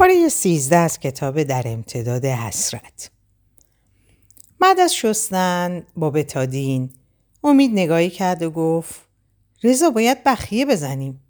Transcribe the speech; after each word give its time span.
پاره 0.00 0.28
سیزده 0.28 0.76
از 0.76 0.98
کتاب 0.98 1.42
در 1.42 1.62
امتداد 1.66 2.24
حسرت. 2.24 3.10
بعد 4.60 4.80
از 4.80 4.94
شستن 4.94 5.86
با 5.96 6.10
بتادین 6.10 6.90
امید 7.44 7.70
نگاهی 7.72 8.10
کرد 8.10 8.42
و 8.42 8.50
گفت 8.50 9.00
رضا 9.62 9.90
باید 9.90 10.24
بخیه 10.24 10.66
بزنیم. 10.66 11.20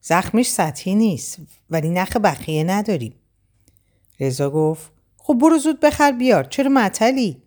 زخمش 0.00 0.46
سطحی 0.46 0.94
نیست 0.94 1.38
ولی 1.70 1.90
نخ 1.90 2.16
بخیه 2.16 2.64
نداریم. 2.64 3.14
رضا 4.20 4.50
گفت 4.50 4.92
خب 5.16 5.34
برو 5.34 5.58
زود 5.58 5.80
بخر 5.80 6.12
بیار. 6.12 6.44
چرا 6.44 6.68
معطلی؟ 6.68 7.42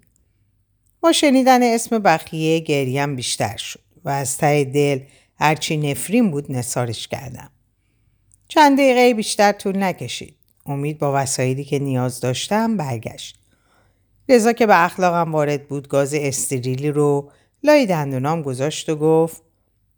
با 1.01 1.11
شنیدن 1.11 1.63
اسم 1.63 1.99
بخیه 1.99 2.59
گریم 2.59 3.15
بیشتر 3.15 3.57
شد 3.57 3.79
و 4.05 4.09
از 4.09 4.37
ته 4.37 4.63
دل 4.63 4.99
هرچی 5.35 5.77
نفرین 5.77 6.31
بود 6.31 6.51
نسارش 6.51 7.07
کردم. 7.07 7.51
چند 8.47 8.77
دقیقه 8.77 9.13
بیشتر 9.13 9.51
طول 9.51 9.83
نکشید. 9.83 10.40
امید 10.65 10.97
با 10.97 11.11
وسایلی 11.15 11.63
که 11.63 11.79
نیاز 11.79 12.19
داشتم 12.19 12.77
برگشت. 12.77 13.39
رضا 14.29 14.53
که 14.53 14.65
به 14.65 14.85
اخلاقم 14.85 15.31
وارد 15.31 15.67
بود 15.67 15.87
گاز 15.87 16.13
استریلی 16.13 16.91
رو 16.91 17.31
لای 17.63 17.85
دندونام 17.85 18.41
گذاشت 18.41 18.89
و 18.89 18.95
گفت 18.95 19.41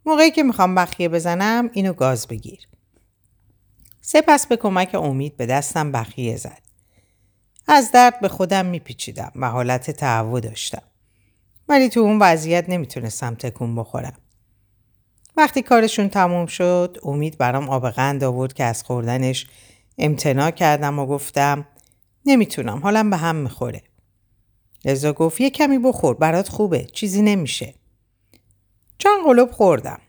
موقعی 0.05 0.31
که 0.31 0.43
می‌خوام 0.43 0.75
بخیه 0.75 1.09
بزنم 1.09 1.69
اینو 1.73 1.93
گاز 1.93 2.27
بگیر. 2.27 2.67
سپس 4.01 4.47
به 4.47 4.57
کمک 4.57 4.95
امید 4.95 5.37
به 5.37 5.45
دستم 5.45 5.91
بخیه 5.91 6.37
زد. 6.37 6.61
از 7.67 7.91
درد 7.91 8.19
به 8.19 8.27
خودم 8.27 8.65
میپیچیدم 8.65 9.31
و 9.35 9.49
حالت 9.49 9.91
تعو 9.91 10.39
داشتم. 10.39 10.83
ولی 11.69 11.89
تو 11.89 11.99
اون 11.99 12.19
وضعیت 12.19 12.69
نمی‌تونستم 12.69 13.35
تکون 13.35 13.75
بخورم. 13.75 14.17
وقتی 15.37 15.61
کارشون 15.61 16.09
تموم 16.09 16.45
شد 16.45 16.97
امید 17.03 17.37
برام 17.37 17.69
آب 17.69 17.89
قند 17.89 18.23
آورد 18.23 18.53
که 18.53 18.63
از 18.63 18.83
خوردنش 18.83 19.47
امتناع 19.97 20.51
کردم 20.51 20.99
و 20.99 21.05
گفتم 21.05 21.67
نمی‌تونم 22.25 22.79
حالم 22.79 23.09
به 23.09 23.17
هم 23.17 23.35
می‌خوره. 23.35 23.83
رضا 24.85 25.13
گفت 25.13 25.41
یه 25.41 25.49
کمی 25.49 25.79
بخور 25.79 26.15
برات 26.15 26.49
خوبه 26.49 26.85
چیزی 26.85 27.21
نمیشه. 27.21 27.73
چند 28.97 29.23
قلوب 29.25 29.51
خوردم. 29.51 29.99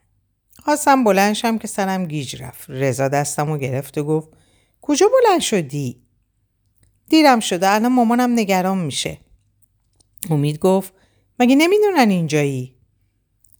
خواستم 0.58 1.04
بلنشم 1.04 1.58
که 1.58 1.68
سرم 1.68 2.06
گیج 2.06 2.42
رفت. 2.42 2.64
رضا 2.68 3.08
دستم 3.08 3.50
و 3.50 3.58
گرفت 3.58 3.98
و 3.98 4.04
گفت 4.04 4.28
کجا 4.80 5.06
بلند 5.08 5.40
شدی؟ 5.40 6.02
دیرم 7.08 7.40
شده 7.40 7.68
الان 7.68 7.92
مامانم 7.92 8.32
نگران 8.32 8.78
میشه. 8.78 9.18
امید 10.30 10.58
گفت 10.58 10.92
مگه 11.38 11.56
نمی‌دونن 11.56 12.10
اینجایی؟ 12.10 12.74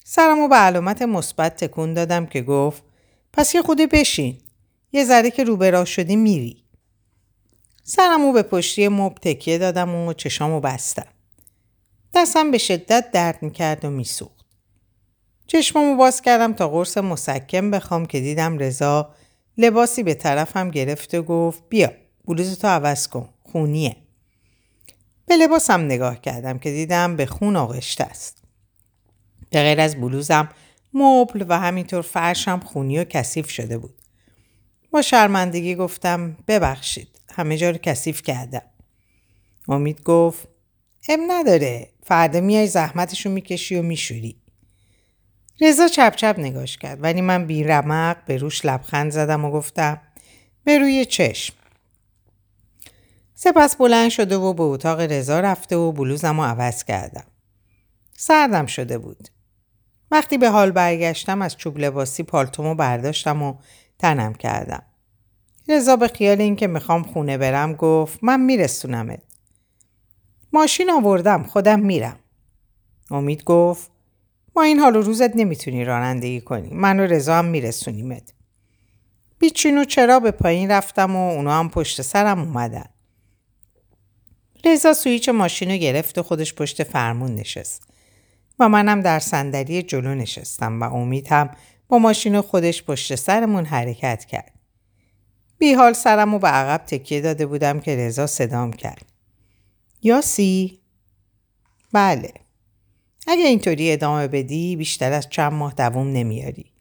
سرم 0.05 0.38
و 0.38 0.48
به 0.48 0.56
علامت 0.56 1.03
مثبت 1.03 1.56
تکون 1.56 1.94
دادم 1.94 2.27
که 2.27 2.42
گفت 2.42 2.83
پس 3.33 3.55
یه 3.55 3.62
خوده 3.62 3.86
بشین. 3.86 4.38
یه 4.95 5.05
ذره 5.05 5.31
که 5.31 5.45
روبرا 5.45 5.84
شدی 5.84 6.17
میری. 6.17 6.64
سرمو 7.83 8.33
به 8.33 8.42
پشتی 8.42 8.89
مب 8.89 9.14
تکیه 9.14 9.59
دادم 9.59 9.95
و 9.95 10.12
چشامو 10.12 10.61
بستم. 10.61 11.06
دستم 12.14 12.50
به 12.50 12.59
شدت 12.59 13.11
درد 13.11 13.42
می‌کرد 13.42 13.84
و 13.84 13.91
میسوخت. 13.91 14.47
چشممو 15.47 15.97
باز 15.97 16.22
کردم 16.22 16.53
تا 16.53 16.69
قرص 16.69 16.98
مسکم 16.98 17.70
بخوام 17.70 18.06
که 18.06 18.20
دیدم 18.20 18.59
رضا 18.59 19.15
لباسی 19.59 20.03
به 20.03 20.15
طرفم 20.15 20.70
گرفت 20.70 21.15
و 21.15 21.22
گفت 21.22 21.62
بیا 21.69 21.92
بلوزتو 22.25 22.69
عوض 22.69 23.09
کن 23.09 23.28
خونیه. 23.42 23.97
به 25.27 25.37
لباسم 25.37 25.81
نگاه 25.81 26.20
کردم 26.20 26.59
که 26.59 26.70
دیدم 26.70 27.17
به 27.17 27.27
خون 27.27 27.56
آغشته 27.56 28.05
است. 28.05 28.42
به 29.50 29.62
غیر 29.62 29.81
از 29.81 29.97
بلوزم 29.97 30.48
مبل 30.95 31.45
و 31.48 31.59
همینطور 31.59 32.03
فرشم 32.03 32.61
خونی 32.61 32.98
و 32.98 33.05
کثیف 33.05 33.50
شده 33.50 33.78
بود. 33.78 34.03
با 34.95 35.03
شرمندگی 35.03 35.75
گفتم 35.75 36.37
ببخشید 36.48 37.09
همه 37.31 37.56
جا 37.56 37.70
رو 37.70 37.78
کثیف 37.78 38.23
کردم. 38.23 38.62
امید 39.69 40.03
گفت 40.03 40.48
ام 41.09 41.20
نداره 41.28 41.89
فردا 42.03 42.41
میای 42.41 42.67
زحمتشو 42.67 43.31
می‌کشی 43.31 43.77
و 43.77 43.83
میشوری. 43.83 44.37
رضا 45.60 45.88
چپ 45.88 46.15
چپ 46.16 46.34
نگاش 46.38 46.78
کرد 46.78 47.03
ولی 47.03 47.21
من 47.21 47.47
بی 47.47 47.65
رمق 47.65 48.25
به 48.27 48.37
روش 48.37 48.65
لبخند 48.65 49.10
زدم 49.10 49.44
و 49.44 49.50
گفتم 49.50 50.00
به 50.65 50.78
روی 50.78 51.05
چشم. 51.05 51.55
سپس 53.34 53.76
بلند 53.76 54.11
شده 54.11 54.37
و 54.37 54.53
به 54.53 54.62
اتاق 54.62 55.00
رضا 55.00 55.41
رفته 55.41 55.76
و 55.76 55.93
بلوزم 55.93 56.41
رو 56.41 56.47
عوض 56.47 56.84
کردم. 56.84 57.25
سردم 58.16 58.66
شده 58.66 58.99
بود. 58.99 59.28
وقتی 60.11 60.38
به 60.38 60.50
حال 60.50 60.71
برگشتم 60.71 61.43
از 61.43 61.56
چوب 61.56 61.78
لباسی 61.78 62.22
پالتومو 62.22 62.75
برداشتم 62.75 63.43
و 63.43 63.55
تنم 64.04 64.34
کردم. 64.34 64.82
رضا 65.69 65.97
به 65.97 66.09
خیال 66.09 66.41
اینکه 66.41 66.66
می‌خوام 66.66 67.03
خونه 67.03 67.38
برم 67.38 67.72
گفت 67.72 68.19
من 68.22 68.41
میرسونمت. 68.41 69.22
ماشین 70.53 70.91
آوردم 70.91 71.42
خودم 71.42 71.81
میرم. 71.81 72.16
امید 73.10 73.44
گفت 73.44 73.91
ما 74.56 74.62
این 74.62 74.78
حال 74.78 74.97
و 74.97 75.03
روزت 75.03 75.37
نمی‌تونی 75.37 75.84
رانندگی 75.84 76.41
کنی. 76.41 76.69
من 76.75 77.00
و 77.00 77.03
رضا 77.03 77.34
هم 77.34 77.44
میرسونیمت. 77.44 78.32
بیچین 79.38 79.78
و 79.78 79.84
چرا 79.84 80.20
به 80.20 80.31
پایین 80.31 80.70
رفتم 80.70 81.16
و 81.16 81.31
اونا 81.31 81.59
هم 81.59 81.69
پشت 81.69 82.03
سرم 82.03 82.41
اومدن. 82.41 82.87
رضا 84.64 84.93
سویچ 84.93 85.28
ماشین 85.28 85.70
رو 85.70 85.76
گرفت 85.76 86.19
و 86.19 86.22
خودش 86.22 86.54
پشت 86.54 86.82
فرمون 86.82 87.34
نشست. 87.34 87.82
و 88.59 88.69
منم 88.69 89.00
در 89.00 89.19
صندلی 89.19 89.82
جلو 89.82 90.14
نشستم 90.14 90.81
و 90.81 90.94
امید 90.94 91.28
هم 91.28 91.50
ماشین 91.99 92.41
خودش 92.41 92.82
پشت 92.82 93.15
سرمون 93.15 93.65
حرکت 93.65 94.25
کرد. 94.25 94.53
بی 95.59 95.72
حال 95.72 95.93
سرم 95.93 96.32
رو 96.32 96.38
به 96.38 96.49
عقب 96.49 96.84
تکیه 96.87 97.21
داده 97.21 97.47
بودم 97.47 97.81
که 97.81 97.97
رضا 97.97 98.27
صدام 98.27 98.72
کرد. 98.72 99.12
یاسی؟ 100.03 100.81
بله. 101.93 102.32
اگه 103.27 103.44
اینطوری 103.44 103.93
ادامه 103.93 104.28
بدی 104.28 104.77
بیشتر 104.77 105.12
از 105.12 105.28
چند 105.28 105.53
ماه 105.53 105.75
دووم 105.75 106.09
نمیاری. 106.09 106.72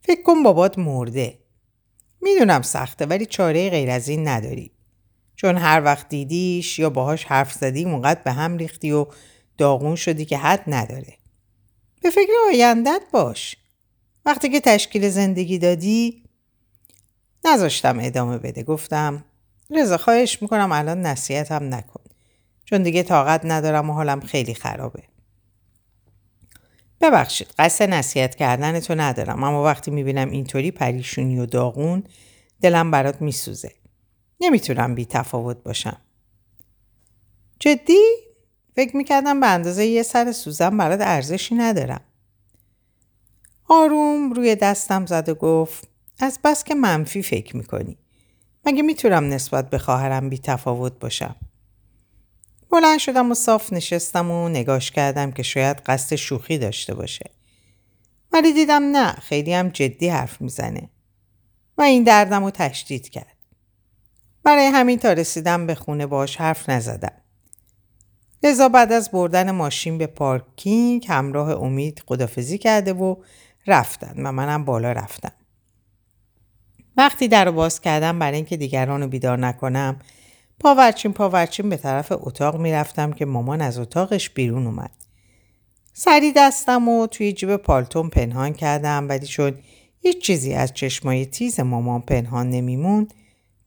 فکر 0.00 0.22
کن 0.22 0.42
بابات 0.42 0.78
مرده. 0.78 1.38
می‌دونم 2.22 2.62
سخته 2.62 3.06
ولی 3.06 3.26
چاره 3.26 3.70
غیر 3.70 3.90
از 3.90 4.08
این 4.08 4.28
نداری. 4.28 4.70
چون 5.36 5.56
هر 5.56 5.82
وقت 5.84 6.08
دیدیش 6.08 6.78
یا 6.78 6.90
باهاش 6.90 7.24
حرف 7.24 7.52
زدی 7.52 7.84
موقع 7.84 8.14
به 8.14 8.32
هم 8.32 8.56
ریختی 8.56 8.92
و 8.92 9.06
داغون 9.58 9.96
شدی 9.96 10.24
که 10.24 10.38
حد 10.38 10.62
نداره. 10.66 11.18
به 12.02 12.10
فکر 12.10 12.32
آیندت 12.48 13.02
باش. 13.12 13.56
وقتی 14.26 14.48
که 14.48 14.60
تشکیل 14.60 15.08
زندگی 15.08 15.58
دادی 15.58 16.24
نذاشتم 17.44 17.98
ادامه 18.00 18.38
بده. 18.38 18.62
گفتم 18.62 19.24
رضا 19.70 19.96
خواهش 19.96 20.42
می‌کنم 20.42 20.72
الان 20.72 21.00
نصیحتم 21.00 21.74
نکن 21.74 22.00
چون 22.64 22.82
دیگه 22.82 23.02
طاقت 23.02 23.40
ندارم 23.44 23.90
و 23.90 23.92
حالم 23.92 24.20
خیلی 24.20 24.54
خرابه. 24.54 25.02
ببخشید 27.00 27.48
قصد 27.58 27.90
نصیحت 27.90 28.34
کردن 28.34 28.80
تو 28.80 28.94
ندارم 28.94 29.44
اما 29.44 29.64
وقتی 29.64 29.90
می‌بینم 29.90 30.30
اینطوری 30.30 30.70
پریشونی 30.70 31.38
و 31.38 31.46
داغون 31.46 32.04
دلم 32.60 32.90
برات 32.90 33.22
میسوزه. 33.22 33.72
نمی‌تونم 34.40 34.94
بی 34.94 35.04
تفاوت 35.04 35.62
باشم. 35.62 36.00
جدی؟ 37.60 38.02
فکر 38.76 38.96
می‌کردم 38.96 39.40
به 39.40 39.46
اندازه 39.46 39.86
یه 39.86 40.02
سر 40.02 40.32
سوزم 40.32 40.76
برات 40.76 41.00
ارزشی 41.02 41.54
ندارم. 41.54 42.00
آروم 43.68 44.32
روی 44.32 44.54
دستم 44.54 45.06
زد 45.06 45.28
و 45.28 45.34
گفت 45.34 45.88
از 46.18 46.38
بس 46.44 46.64
که 46.64 46.74
منفی 46.74 47.22
فکر 47.22 47.56
می‌کنی. 47.56 47.98
مگه 48.66 48.82
می‌تونم 48.82 49.28
نسبت 49.28 49.70
به 49.70 49.78
خواهرم 49.78 50.28
بی 50.28 50.38
تفاوت 50.38 50.98
باشم؟ 50.98 51.36
بلند 52.70 52.98
شدم 52.98 53.30
و 53.30 53.34
صاف 53.34 53.72
نشستم 53.72 54.30
و 54.30 54.48
نگاش 54.48 54.90
کردم 54.90 55.32
که 55.32 55.42
شاید 55.42 55.76
قصد 55.76 56.16
شوخی 56.16 56.58
داشته 56.58 56.94
باشه. 56.94 57.30
ولی 58.32 58.52
دیدم 58.52 58.82
نه 58.82 59.12
خیلی 59.12 59.54
هم 59.54 59.68
جدی 59.68 60.08
حرف 60.08 60.40
می‌زنه. 60.40 60.90
و 61.78 61.82
این 61.82 62.04
دردم 62.04 62.44
رو 62.44 62.50
تشدید 62.50 63.08
کرد. 63.08 63.36
برای 64.44 64.66
همین 64.66 64.98
تا 64.98 65.12
رسیدم 65.12 65.66
به 65.66 65.74
خونه 65.74 66.06
باش 66.06 66.36
حرف 66.36 66.70
نزدم. 66.70 67.12
لذا 68.42 68.68
بعد 68.68 68.92
از 68.92 69.10
بردن 69.10 69.50
ماشین 69.50 69.98
به 69.98 70.06
پارکینگ 70.06 71.06
همراه 71.08 71.62
امید 71.62 72.02
خدافزی 72.06 72.58
کرده 72.58 72.92
و 72.92 73.16
رفتن 73.66 74.26
و 74.26 74.32
منم 74.32 74.64
بالا 74.64 74.92
رفتم. 74.92 75.32
وقتی 76.96 77.28
در 77.28 77.44
رو 77.44 77.52
باز 77.52 77.80
کردم 77.80 78.18
برای 78.18 78.36
اینکه 78.36 78.56
دیگران 78.56 79.00
رو 79.02 79.08
بیدار 79.08 79.38
نکنم 79.38 79.96
پاورچین 80.60 81.12
پاورچین 81.12 81.68
به 81.68 81.76
طرف 81.76 82.12
اتاق 82.12 82.56
می‌رفتم 82.56 83.12
که 83.12 83.24
مامان 83.24 83.60
از 83.60 83.78
اتاقش 83.78 84.30
بیرون 84.30 84.66
اومد. 84.66 84.90
سری 85.92 86.32
دستم 86.32 86.88
و 86.88 87.06
توی 87.06 87.32
جیب 87.32 87.56
پالتون 87.56 88.08
پنهان 88.08 88.52
کردم 88.52 89.08
ولی 89.08 89.26
چون 89.26 89.54
هیچ 90.00 90.22
چیزی 90.22 90.54
از 90.54 90.72
چشمای 90.72 91.26
تیز 91.26 91.60
مامان 91.60 92.00
پنهان 92.00 92.50
نمیمون 92.50 93.08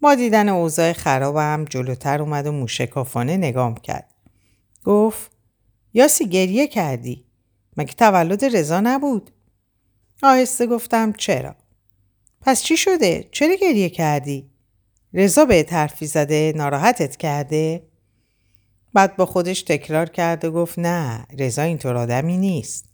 با 0.02 0.16
دیدن 0.16 0.50
اوضاع 0.50 0.94
خرابم 0.94 1.66
جلوتر 1.70 2.22
اومد 2.22 2.48
و 2.48 2.52
موشکافانه 2.52 3.38
نگام 3.38 3.76
کرد. 3.76 4.14
گفت 4.84 5.32
یاسی 5.94 6.30
گریه 6.30 6.68
کردی؟ 6.68 7.26
مگه 7.78 7.94
تولد 7.94 8.46
رضا 8.46 8.80
نبود؟ 8.80 9.32
آهسته 10.24 10.68
گفتم 10.68 11.14
چرا؟ 11.14 11.56
پس 12.42 12.64
چی 12.64 12.78
شده؟ 12.78 13.30
چرا 13.32 13.56
گریه 13.62 13.90
کردی؟ 13.90 14.50
رضا 15.14 15.46
به 15.46 15.66
حرفی 15.70 16.06
زده 16.06 16.54
ناراحتت 16.56 17.16
کرده؟ 17.16 17.84
بعد 18.94 19.16
با 19.16 19.26
خودش 19.26 19.62
تکرار 19.62 20.10
کرد 20.10 20.46
و 20.46 20.52
گفت 20.52 20.80
نه 20.80 21.26
رضا 21.40 21.62
اینطور 21.62 21.98
آدمی 21.98 22.38
نیست. 22.38 22.86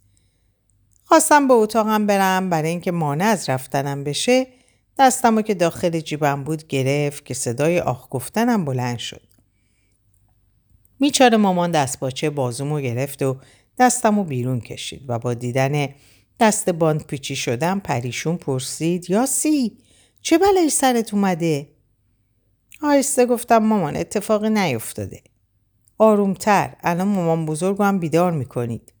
خواستم 1.04 1.48
به 1.48 1.54
اتاقم 1.54 2.06
برم 2.06 2.50
برای 2.50 2.68
اینکه 2.68 2.92
مانع 2.92 3.24
از 3.24 3.48
رفتنم 3.48 4.04
بشه 4.04 4.46
دستمو 4.98 5.42
که 5.42 5.54
داخل 5.54 6.00
جیبم 6.00 6.44
بود 6.44 6.66
گرفت 6.66 7.24
که 7.24 7.34
صدای 7.34 7.80
آخ 7.80 8.06
گفتنم 8.10 8.64
بلند 8.64 8.98
شد. 8.98 9.22
میچاره 11.00 11.36
مامان 11.36 11.70
دستباچه 11.70 12.30
بازومو 12.30 12.80
گرفت 12.80 13.22
و 13.22 13.36
دستمو 13.78 14.24
بیرون 14.24 14.60
کشید 14.60 15.02
و 15.08 15.18
با 15.18 15.34
دیدن 15.34 15.88
دست 16.40 16.70
باند 16.70 17.06
پیچی 17.06 17.36
شدم 17.36 17.80
پریشون 17.80 18.36
پرسید 18.36 19.10
یاسی 19.10 19.78
چه 20.22 20.38
بلایی 20.38 20.70
سرت 20.70 21.14
اومده؟ 21.14 21.68
آهسته 22.82 23.26
گفتم 23.26 23.58
مامان 23.58 23.96
اتفاقی 23.96 24.50
نیفتاده. 24.50 25.22
آرومتر 25.98 26.74
الان 26.80 27.08
مامان 27.08 27.46
بزرگم 27.46 27.98
بیدار 27.98 28.32
می‌کنید. 28.32 28.92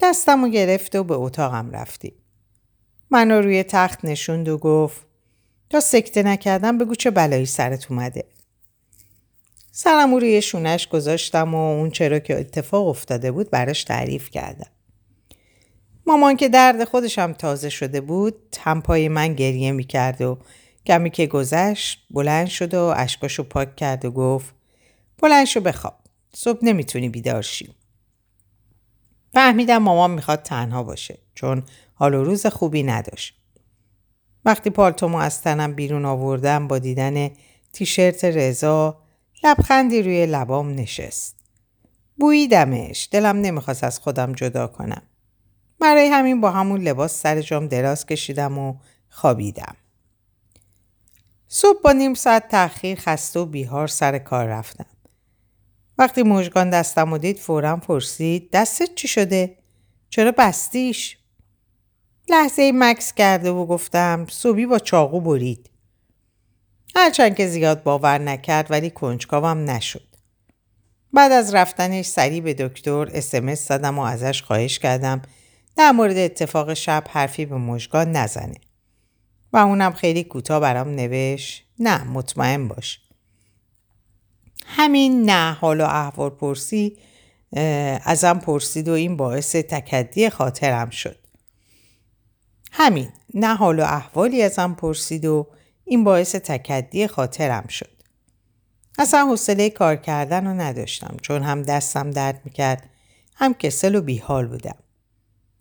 دستمو 0.00 0.48
گرفت 0.48 0.96
و 0.96 1.04
به 1.04 1.14
اتاقم 1.14 1.70
رفتیم. 1.70 2.14
منو 3.10 3.40
روی 3.40 3.62
تخت 3.62 4.04
نشوند 4.04 4.48
و 4.48 4.58
گفت 4.58 5.06
تا 5.70 5.80
سکته 5.80 6.22
نکردم 6.22 6.78
بگو 6.78 6.94
چه 6.94 7.10
بلایی 7.10 7.46
سرت 7.46 7.90
اومده. 7.90 8.24
سرم 9.72 10.14
روی 10.14 10.42
شونش 10.42 10.88
گذاشتم 10.88 11.54
و 11.54 11.78
اون 11.78 11.90
چرا 11.90 12.18
که 12.18 12.40
اتفاق 12.40 12.88
افتاده 12.88 13.32
بود 13.32 13.50
براش 13.50 13.84
تعریف 13.84 14.30
کردم. 14.30 14.70
مامان 16.06 16.36
که 16.36 16.48
درد 16.48 16.84
خودشم 16.84 17.32
تازه 17.32 17.68
شده 17.68 18.00
بود 18.00 18.34
تمپای 18.52 19.08
من 19.08 19.34
گریه 19.34 19.72
می‌کرد 19.72 20.22
و 20.22 20.38
کمی 20.86 21.10
که 21.10 21.26
گذشت 21.26 22.06
بلند 22.10 22.46
شد 22.46 22.74
و 22.74 22.94
اشکاشو 22.96 23.42
پاک 23.42 23.76
کرد 23.76 24.04
و 24.04 24.10
گفت 24.10 24.54
بلند 25.22 25.46
شو 25.46 25.60
بخواب 25.60 25.94
صبح 26.34 26.58
نمی‌تونی 26.62 27.08
بیدار 27.08 27.42
شی. 27.42 27.74
فهمیدم 29.32 29.78
مامان 29.78 30.10
می‌خواد 30.10 30.42
تنها 30.42 30.82
باشه 30.82 31.18
چون 31.34 31.62
حال 31.94 32.14
و 32.14 32.24
روز 32.24 32.46
خوبی 32.46 32.82
نداشت. 32.82 33.34
وقتی 34.44 34.70
پالتومو 34.70 35.16
از 35.16 35.42
تنم 35.42 35.74
بیرون 35.74 36.04
آوردم 36.04 36.68
با 36.68 36.78
دیدن 36.78 37.30
تیشرت 37.72 38.24
رضا 38.24 38.98
لبخندی 39.44 40.02
روی 40.02 40.26
لبام 40.26 40.74
نشست. 40.74 41.36
بوییدمش 42.16 43.08
دلم 43.10 43.40
نمی‌خواست 43.40 43.84
از 43.84 43.98
خودم 43.98 44.32
جدا 44.32 44.66
کنم. 44.66 45.02
برای 45.80 46.08
همین 46.08 46.40
با 46.40 46.50
همون 46.50 46.80
لباس 46.80 47.22
سر 47.22 47.40
جام 47.40 47.68
دراز 47.68 48.06
کشیدم 48.06 48.58
و 48.58 48.74
خوابیدم 49.08 49.76
صبح 51.48 51.80
با 51.82 51.92
نیم 51.92 52.14
ساعت 52.14 52.48
تأخیر 52.48 52.98
خسته 52.98 53.40
و 53.40 53.46
بیهار 53.46 53.86
سر 53.86 54.18
کار 54.18 54.46
رفتم 54.46 54.86
وقتی 55.98 56.22
مژگان 56.22 56.70
دستم 56.70 57.12
و 57.12 57.18
دید 57.18 57.38
فورا 57.38 57.76
پرسید 57.76 58.50
دستت 58.50 58.94
چی 58.94 59.08
شده؟ 59.08 59.56
چرا 60.10 60.32
بستیش؟ 60.38 61.18
لحظه 62.28 62.72
مکس 62.74 63.12
کرده 63.12 63.50
و 63.50 63.66
گفتم 63.66 64.26
صبحی 64.30 64.66
با 64.66 64.78
چاقو 64.78 65.20
برید. 65.20 65.70
هرچند 66.96 67.36
که 67.36 67.46
زیاد 67.46 67.82
باور 67.82 68.18
نکرد 68.18 68.70
ولی 68.70 68.90
کنجکاوم 68.90 69.70
نشد. 69.70 70.06
بعد 71.12 71.32
از 71.32 71.54
رفتنش 71.54 72.06
سریع 72.06 72.40
به 72.40 72.54
دکتر 72.54 73.08
اسمس 73.12 73.68
زدم 73.68 73.98
و 73.98 74.02
ازش 74.02 74.42
خواهش 74.42 74.78
کردم 74.78 75.22
در 75.76 75.92
مورد 75.92 76.16
اتفاق 76.16 76.74
شب 76.74 77.04
حرفی 77.10 77.46
به 77.46 77.56
مژگان 77.56 78.12
نزنه. 78.12 78.54
و 79.52 79.56
اونم 79.56 79.92
خیلی 79.92 80.24
کوتاه 80.24 80.60
برام 80.60 80.88
نوشت 80.88 81.64
نه 81.78 82.04
مطمئن 82.04 82.68
باش. 82.68 83.00
همین 84.66 85.30
نه 85.30 85.52
حال 85.52 85.80
و 85.80 85.84
احوال 85.84 86.30
پرسی 86.30 86.98
ازم 88.04 88.38
پرسید 88.38 88.88
و 88.88 88.92
این 88.92 89.16
باعث 89.16 89.56
تکدی 89.56 90.30
خاطرم 90.30 90.90
شد. 90.90 91.18
همین 92.72 93.08
نه 93.34 93.54
حال 93.54 93.80
و 93.80 93.82
احوالی 93.82 94.42
ازم 94.42 94.74
پرسید 94.74 95.24
و 95.24 95.46
این 95.84 96.04
باعث 96.04 96.34
تکدی 96.34 97.06
خاطرم 97.06 97.66
شد. 97.66 98.02
اصلا 98.98 99.26
حوصله 99.26 99.70
کار 99.70 99.96
کردن 99.96 100.46
رو 100.46 100.54
نداشتم 100.54 101.16
چون 101.22 101.42
هم 101.42 101.62
دستم 101.62 102.10
درد 102.10 102.40
می‌کرد 102.44 102.90
هم 103.34 103.54
کسل 103.54 103.94
و 103.94 104.00
بیحال 104.00 104.46
بودم. 104.46 104.76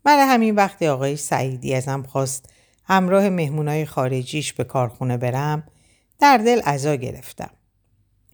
برای 0.05 0.23
همین 0.23 0.55
وقتی 0.55 0.87
آقای 0.87 1.15
سعیدی 1.15 1.75
ازم 1.75 2.03
خواست 2.03 2.49
همراه 2.83 3.29
مهمونای 3.29 3.85
خارجیش 3.85 4.53
به 4.53 4.63
کارخونه 4.63 5.17
برم 5.17 5.63
در 6.19 6.37
دل 6.37 6.61
عزا 6.61 6.95
گرفتم. 6.95 7.49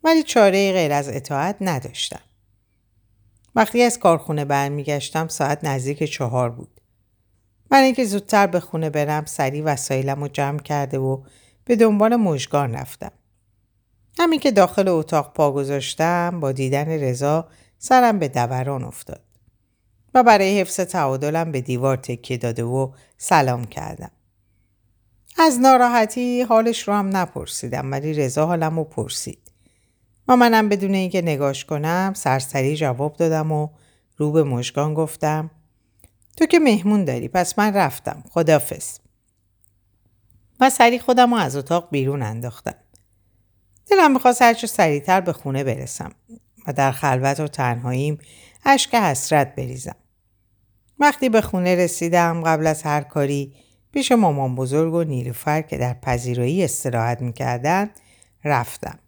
ولی 0.03 0.23
چاره 0.23 0.73
غیر 0.73 0.91
از 0.91 1.09
اطاعت 1.09 1.56
نداشتم. 1.62 2.21
وقتی 3.56 3.83
از 3.83 4.00
کارخونه 4.00 4.45
برمیگشتم 4.45 5.27
ساعت 5.27 5.63
نزدیک 5.63 6.03
چهار 6.03 6.50
بود. 6.50 6.81
من 7.71 7.83
اینکه 7.83 8.06
زودتر 8.06 8.47
به 8.47 8.59
خونه 8.59 8.89
برم 8.89 9.25
سریع 9.25 9.63
وسایلم 9.63 10.21
رو 10.21 10.27
جمع 10.27 10.59
کرده 10.59 11.00
و 11.00 11.23
به 11.65 11.75
دنبال 11.75 12.15
مژگان 12.15 12.73
رفتم. 12.75 13.12
همین 14.19 14.39
که 14.39 14.51
داخل 14.51 14.88
اتاق 14.88 15.33
پا 15.33 15.51
گذاشتم 15.51 16.39
با 16.39 16.51
دیدن 16.51 16.89
رضا 16.89 17.47
سرم 17.77 18.19
به 18.19 18.27
دوران 18.27 18.83
افتاد. 18.83 19.31
و 20.13 20.24
برای 20.24 20.60
حفظ 20.60 20.80
تعادلم 20.80 21.52
به 21.52 21.62
دیوار 21.62 21.98
تکیه 21.98 22.38
داده 22.38 22.63
و 22.63 22.92
سلام 23.18 23.66
کردم. 23.66 24.12
از 25.38 25.60
ناراحتی 25.60 26.42
حالش 26.42 26.88
رو 26.88 26.94
هم 26.94 27.18
نپرسیدم 27.18 27.92
ولی 27.92 28.13
رضا 28.13 28.46
حالم 28.46 28.78
رو 28.78 28.84
پرسید. 28.84 29.52
و 30.28 30.36
منم 30.36 30.69
بدون 30.69 30.94
اینکه 30.94 31.22
نگاش 31.22 31.66
کنم 31.66 32.13
سرسری 32.16 32.75
جواب 32.75 33.16
دادم 33.16 33.52
و 33.52 33.69
رو 34.18 34.31
به 34.31 34.44
مشگان 34.44 34.94
گفتم 34.94 35.52
تو 36.38 36.46
که 36.46 36.60
مهمون 36.60 37.06
داری 37.06 37.28
پس 37.28 37.60
من 37.60 37.74
رفتم 37.74 38.24
خدافز 38.30 39.00
و 40.60 40.69
سری 40.69 41.00
خودم 41.00 41.34
رو 41.34 41.40
از 41.40 41.56
اتاق 41.56 41.88
بیرون 41.92 42.22
انداختم 42.22 42.75
دلم 43.90 44.12
می‌خواست 44.12 44.42
هرچه 44.42 44.68
سریعتر 44.68 45.22
به 45.22 45.34
خونه 45.34 45.64
برسم 45.64 46.12
و 46.68 46.74
در 46.74 46.92
خلوت 46.92 47.40
و 47.40 47.48
تنهاییم 47.48 48.18
اشک 48.66 48.96
حسرت 48.96 49.56
بریزم 49.56 49.96
وقتی 51.01 51.30
به 51.30 51.42
خونه 51.42 51.75
رسیدم 51.75 52.44
قبل 52.44 52.68
از 52.68 52.83
هر 52.83 53.01
کاری 53.01 53.53
پیش 53.92 54.12
مامان 54.12 54.56
بزرگ 54.56 54.94
و 54.94 55.03
نیلوفر 55.03 55.62
که 55.62 55.77
در 55.77 55.94
پذیرایی 55.94 56.63
استراحت 56.63 57.21
می‌کردن 57.21 57.89
رفتم 58.44 59.00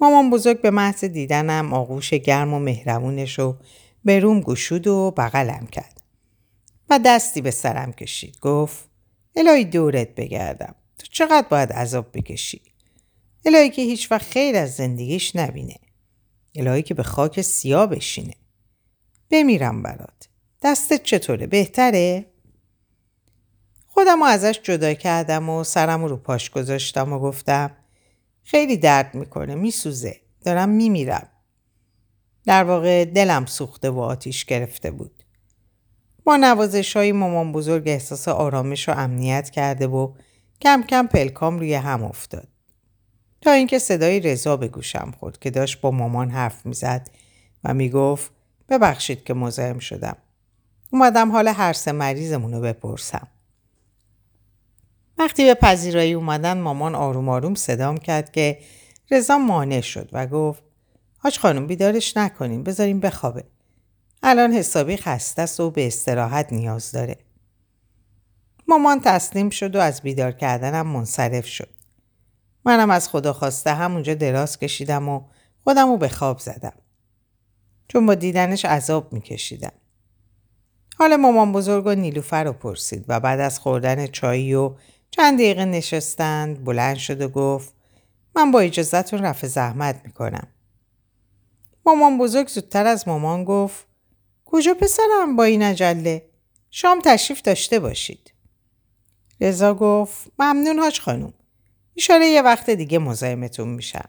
مامان 0.00 0.30
بزرگ 0.30 0.60
به 0.60 0.70
محض 0.70 1.04
دیدنم 1.04 1.72
آغوش 1.72 2.14
گرم 2.14 2.54
و 2.54 2.58
مهربونش 2.58 3.38
رو 3.38 3.56
به 4.04 4.20
روم 4.20 4.40
گشود 4.40 4.86
و 4.86 5.10
بغلم 5.16 5.66
کرد. 5.66 6.00
و 6.90 7.00
دستی 7.04 7.40
به 7.40 7.50
سرم 7.50 7.92
کشید. 7.92 8.38
گفت 8.40 8.88
الهی 9.36 9.64
دورت 9.64 10.14
بگردم. 10.14 10.74
تو 10.98 11.06
چقدر 11.10 11.48
باید 11.48 11.72
عذاب 11.72 12.06
بکشی؟ 12.12 12.62
الهی 13.46 13.70
که 13.70 13.82
هیچ 13.82 14.12
وقت 14.12 14.22
خیر 14.22 14.56
از 14.56 14.74
زندگیش 14.74 15.36
نبینه. 15.36 15.76
الهی 16.54 16.82
که 16.82 16.94
به 16.94 17.02
خاک 17.02 17.40
سیاه 17.40 17.86
بشینه. 17.86 18.34
بمیرم 19.30 19.82
برات. 19.82 20.28
دستت 20.64 21.02
چطوره؟ 21.02 21.46
بهتره؟ 21.46 22.26
خودم 23.86 24.18
رو 24.18 24.24
ازش 24.24 24.60
جدا 24.62 24.94
کردم 24.94 25.48
و 25.48 25.64
سرم 25.64 26.04
رو 26.04 26.16
پاش 26.16 26.50
گذاشتم 26.50 27.12
و 27.12 27.18
گفتم 27.18 27.70
خیلی 28.42 28.76
درد 28.76 29.14
می‌کنه 29.14 29.54
میسوزه. 29.54 30.20
دارم 30.44 30.68
میمیرم. 30.68 31.28
در 32.44 32.64
واقع 32.64 33.04
دلم 33.04 33.46
سوخته 33.46 33.90
و 33.90 33.98
آتیش 33.98 34.44
گرفته 34.44 34.90
بود. 34.90 35.22
با 36.24 36.36
نوازش 36.36 36.96
های 36.96 37.12
مامان 37.12 37.52
بزرگ 37.52 37.88
احساس 37.88 38.28
آرامش 38.28 38.88
و 38.88 38.92
امنیت 38.92 39.50
کرده 39.50 39.86
و 39.86 40.12
کم 40.60 40.84
کم 40.88 41.06
پلکام 41.06 41.58
روی 41.58 41.74
هم 41.74 42.04
افتاد. 42.04 42.48
تا 43.40 43.50
اینکه 43.50 43.78
صدای 43.78 44.20
رضا 44.20 44.56
به 44.56 44.68
گوشم 44.68 45.14
خورد 45.20 45.38
که 45.38 45.50
داشت 45.50 45.80
با 45.80 45.90
مامان 45.90 46.30
حرف 46.30 46.66
می‌زد 46.66 47.10
و 47.64 47.74
می‌گفت 47.74 48.30
ببخشید 48.68 49.24
که 49.24 49.34
مزاحم 49.34 49.78
شدم. 49.78 50.16
اومدم 50.94 51.32
حال 51.32 51.48
هر 51.48 51.72
سه 51.72 51.92
مریضمون 51.92 52.52
رو 52.52 52.60
بپرسم 52.60 53.28
وقتی 55.18 55.44
به 55.44 55.54
پذیرایی 55.54 56.12
اومدن 56.12 56.58
مامان 56.58 56.94
آروم 56.94 57.28
آروم 57.28 57.54
صدام 57.54 57.96
کرد 57.96 58.32
که 58.32 58.58
رضا 59.10 59.38
مانع 59.38 59.80
شد 59.80 60.08
و 60.12 60.26
گفت 60.26 60.62
حاج 61.18 61.38
خانم 61.38 61.66
بیدارش 61.66 62.16
نکنیم 62.16 62.62
بذاریم 62.62 63.00
بخوابه. 63.00 63.44
الان 64.22 64.52
حسابی 64.52 64.96
خسته 64.96 65.42
است 65.42 65.60
و 65.60 65.70
به 65.70 65.86
استراحت 65.86 66.52
نیاز 66.52 66.92
داره. 66.92 67.16
مامان 68.68 69.00
تسلیم 69.00 69.50
شد 69.50 69.76
و 69.76 69.80
از 69.80 70.02
بیدار 70.02 70.32
کردنم 70.32 70.86
منصرف 70.86 71.46
شد. 71.46 71.70
منم 72.64 72.90
از 72.90 73.08
خدا 73.08 73.32
خواسته 73.32 73.74
همونجا 73.74 74.14
دراز 74.14 74.58
کشیدم 74.58 75.08
و 75.08 75.24
خودم 75.64 75.88
رو 75.88 75.96
به 75.96 76.08
خواب 76.08 76.38
زدم. 76.38 76.74
چون 77.88 78.06
با 78.06 78.14
دیدنش 78.14 78.64
عذاب 78.64 79.12
میکشیدم. 79.12 79.72
حال 80.98 81.16
مامان 81.16 81.52
بزرگ 81.52 81.86
و 81.86 81.94
نیلوفر 81.94 82.44
رو 82.44 82.52
پرسید 82.52 83.04
و 83.08 83.20
بعد 83.20 83.40
از 83.40 83.58
خوردن 83.58 84.06
چایی 84.06 84.54
و 84.54 84.74
چند 85.10 85.38
دقیقه 85.38 85.64
نشستند 85.64 86.64
بلند 86.64 86.96
شد 86.96 87.20
و 87.20 87.28
گفت 87.28 87.74
من 88.36 88.50
با 88.50 88.60
اجازتون 88.60 89.22
رفع 89.22 89.46
زحمت 89.46 90.00
می‌کنم. 90.04 90.48
مامان 91.86 92.18
بزرگ 92.18 92.48
زودتر 92.48 92.86
از 92.86 93.08
مامان 93.08 93.44
گفت 93.44 93.86
کجا 94.44 94.74
پسرم 94.74 95.36
با 95.36 95.44
این 95.44 95.62
عجله؟ 95.62 96.30
شام 96.70 97.00
تشریف 97.00 97.42
داشته 97.42 97.78
باشید. 97.78 98.32
رضا 99.40 99.74
گفت 99.74 100.30
ممنون 100.38 100.78
حاج 100.78 101.00
خانوم. 101.00 101.34
ایشاله 101.94 102.26
یه 102.26 102.42
وقت 102.42 102.70
دیگه 102.70 102.98
مزاحمتون 102.98 103.68
میشم. 103.68 104.08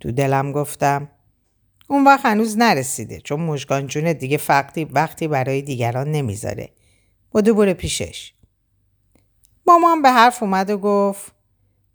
تو 0.00 0.12
دلم 0.12 0.52
گفتم 0.52 1.10
اون 1.92 2.04
وقت 2.04 2.26
هنوز 2.26 2.58
نرسیده 2.58 3.20
چون 3.20 3.40
مشگان 3.40 3.86
جون 3.86 4.12
دیگه 4.12 4.36
فقطی 4.36 4.84
وقتی 4.84 5.28
برای 5.28 5.62
دیگران 5.62 6.12
نمی‌ذاره. 6.12 6.68
بودو 7.30 7.54
بره 7.54 7.74
پیشش. 7.74 8.32
مامان 9.66 10.02
به 10.02 10.10
حرف 10.10 10.42
اومد 10.42 10.70
و 10.70 10.78
گفت 10.78 11.32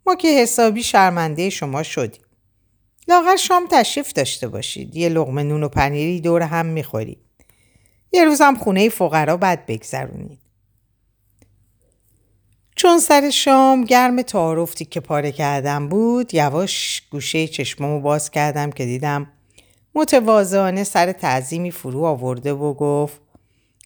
ما 0.06 0.14
که 0.14 0.28
حسابی 0.28 0.82
شرمنده 0.82 1.50
شما 1.50 1.82
شدیم. 1.82 2.22
لاغر 3.08 3.36
شام 3.36 3.66
تشریف 3.70 4.12
داشته 4.12 4.48
باشید. 4.48 4.96
یه 4.96 5.08
لغمه 5.08 5.42
نون 5.42 5.62
و 5.62 5.68
پنیری 5.68 6.20
دور 6.20 6.42
هم 6.42 6.66
می‌خورید. 6.66 7.18
یه 8.12 8.24
روزم 8.24 8.54
خونه 8.54 8.88
فقرا 8.88 9.36
بد 9.36 9.66
بگذرونید. 9.66 10.40
چون 12.76 12.98
سر 12.98 13.30
شام 13.30 13.84
گرم 13.84 14.22
تعارفتی 14.22 14.84
که 14.84 15.00
پاره 15.00 15.32
کردم 15.32 15.88
بود 15.88 16.34
یواش 16.34 17.02
گوشه 17.10 17.48
چشمامو 17.48 18.00
باز 18.00 18.30
کردم 18.30 18.70
که 18.70 18.84
دیدم 18.84 19.32
متواضعانه 19.98 20.84
سر 20.84 21.12
تعظیمی 21.12 21.70
فرو 21.70 22.04
آورده 22.04 22.52
و 22.52 22.74
گفت 22.74 23.20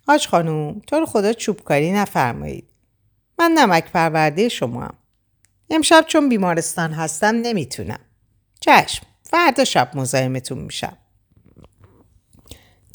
حاج 0.07 0.28
خانوم 0.28 0.81
تو 0.87 0.97
رو 0.97 1.07
خدا 1.07 1.33
چوبکاری 1.33 1.92
نفرمایید 1.92 2.69
من 3.38 3.50
نمک 3.50 3.90
پرورده 3.92 4.49
شما 4.49 4.81
هم. 4.83 4.95
امشب 5.71 6.04
چون 6.07 6.28
بیمارستان 6.28 6.92
هستم 6.92 7.26
نمی‌تونم 7.26 7.99
چشم 8.61 9.07
فردا 9.23 9.64
شب 9.64 9.90
مزاحمتون 9.95 10.59
میشم 10.59 10.97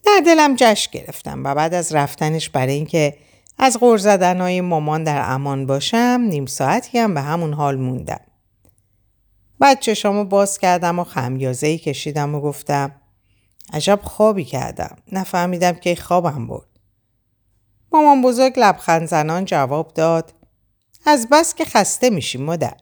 در 0.05 0.21
دلم 0.25 0.55
جشن 0.55 0.91
گرفتم 0.91 1.43
و 1.43 1.55
بعد 1.55 1.73
از 1.73 1.95
رفتنش 1.95 2.49
برای 2.49 2.73
اینکه 2.73 3.17
از 3.57 3.79
غور 3.79 3.97
زدنهای 3.97 4.61
مامان 4.61 5.03
در 5.03 5.31
امان 5.31 5.65
باشم 5.65 6.25
نیم 6.29 6.45
ساعتی 6.45 6.97
هم 6.97 7.13
به 7.13 7.21
همون 7.21 7.53
حال 7.53 7.75
موندم. 7.75 8.21
بعد 9.59 9.79
چشامو 9.79 10.23
باز 10.23 10.59
کردم 10.59 10.99
و 10.99 11.03
خمیازهی 11.03 11.77
کشیدم 11.77 12.35
و 12.35 12.41
گفتم 12.41 12.91
عجب 13.73 13.99
خوابی 14.03 14.45
کردم. 14.45 14.97
نفهمیدم 15.11 15.71
که 15.71 15.95
خوابم 15.95 16.47
برد. 16.47 16.67
مامان 17.91 18.21
بزرگ 18.21 18.53
لبخند 18.57 19.07
زنان 19.07 19.45
جواب 19.45 19.93
داد 19.93 20.33
از 21.05 21.27
بس 21.31 21.55
که 21.55 21.65
خسته 21.65 22.09
میشیم 22.09 22.41
مادر. 22.41 22.77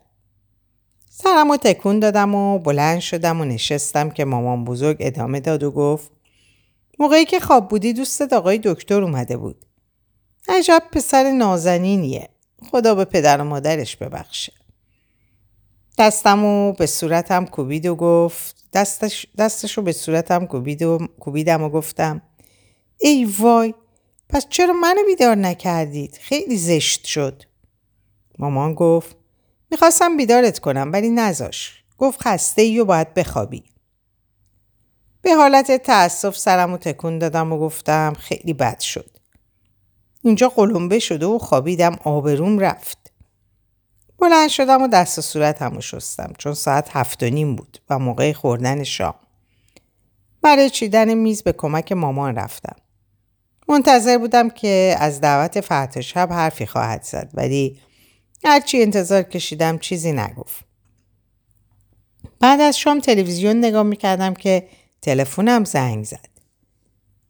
سرم 1.10 1.52
و 1.52 1.58
تکون 1.58 2.00
دادم 2.00 2.36
و 2.36 2.60
بلند 2.60 3.00
شدم 3.00 3.42
و 3.42 3.46
نشستم 3.46 4.10
که 4.10 4.26
مامان 4.26 4.66
بزرگ 4.66 4.98
ادامه 5.00 5.40
داد 5.40 5.64
و 5.64 5.72
گفت 5.72 6.12
موقعی 7.00 7.26
که 7.26 7.40
خواب 7.40 7.68
بودی 7.68 7.94
دوستت 7.94 8.34
آقای 8.34 8.60
دکتر 8.64 9.02
اومده 9.02 9.38
بود. 9.38 9.66
عجب 10.48 10.84
پسر 10.92 11.32
نازنینیه. 11.32 12.30
خدا 12.72 12.96
به 12.96 13.06
پدر 13.06 13.42
و 13.42 13.44
مادرش 13.44 13.96
ببخشه. 13.96 14.54
دستمو 15.98 16.74
به 16.74 16.86
صورتم 16.86 17.46
کوبید 17.46 17.86
و 17.86 17.96
گفت 17.96 18.56
دستش 18.74 19.28
دستشو 19.38 19.82
به 19.82 19.92
صورتم 19.92 20.46
کوبید 20.46 20.82
و 20.82 21.08
کوبیدم 21.20 21.64
و 21.64 21.70
گفتم 21.70 22.22
ای 22.98 23.26
وای 23.40 23.74
پس 24.30 24.48
چرا 24.50 24.74
منو 24.74 25.04
بیدار 25.06 25.36
نکردید؟ 25.36 26.20
خیلی 26.22 26.58
زشت 26.58 27.06
شد. 27.06 27.44
مامان 28.40 28.74
گفت 28.74 29.16
می‌خواستم 29.72 30.18
بیدارت 30.18 30.60
کنم 30.60 30.90
ولی 30.94 31.10
نزاش. 31.10 31.84
گفت 31.98 32.22
خسته 32.22 32.62
ای 32.62 32.80
و 32.80 32.86
باید 32.86 33.14
بخوابی. 33.14 33.64
به 35.22 35.36
حالت 35.36 35.72
تأسف 35.72 36.38
سرم 36.38 36.74
و 36.74 36.78
تکون 36.78 37.20
دادم 37.20 37.54
و 37.54 37.60
گفتم 37.60 38.14
خیلی 38.20 38.54
بد 38.54 38.80
شد. 38.80 39.10
اینجا 40.24 40.50
قلمبه 40.50 41.00
شده 41.00 41.26
و 41.26 41.38
خوابیدم 41.38 41.98
آبروم 42.04 42.60
رفت. 42.60 43.12
بلند 44.20 44.50
شدم 44.50 44.82
و 44.82 44.88
دست 44.88 45.20
و 45.20 45.22
صورت 45.22 45.62
همو 45.62 45.82
شستم 45.82 46.34
چون 46.38 46.54
ساعت 46.54 46.90
هفت 46.98 47.24
و 47.24 47.26
نیم 47.26 47.56
بود 47.56 47.78
و 47.90 48.00
موقع 48.00 48.34
خوردن 48.34 48.84
شام. 48.84 49.16
برای 50.42 50.70
چیدن 50.70 51.14
میز 51.14 51.44
به 51.44 51.54
کمک 51.54 51.92
مامان 51.92 52.36
رفتم. 52.36 52.76
منتظر 53.68 54.18
بودم 54.18 54.50
که 54.50 54.96
از 55.00 55.22
دعوت 55.22 55.62
فتح 55.62 56.02
شب 56.02 56.28
حرفی 56.32 56.66
خواهد 56.66 57.04
زد 57.04 57.30
ولی 57.34 57.80
هرچی 58.46 58.82
انتظار 58.82 59.24
کشیدم 59.24 59.78
چیزی 59.78 60.12
نگفت. 60.12 60.66
بعد 62.40 62.62
از 62.62 62.78
شام 62.78 63.00
تلویزیون 63.00 63.58
نگاه 63.58 63.84
می‌کردم 63.84 64.34
که 64.34 64.68
تلفنم 65.02 65.64
زنگ 65.64 66.06
زد. 66.06 66.30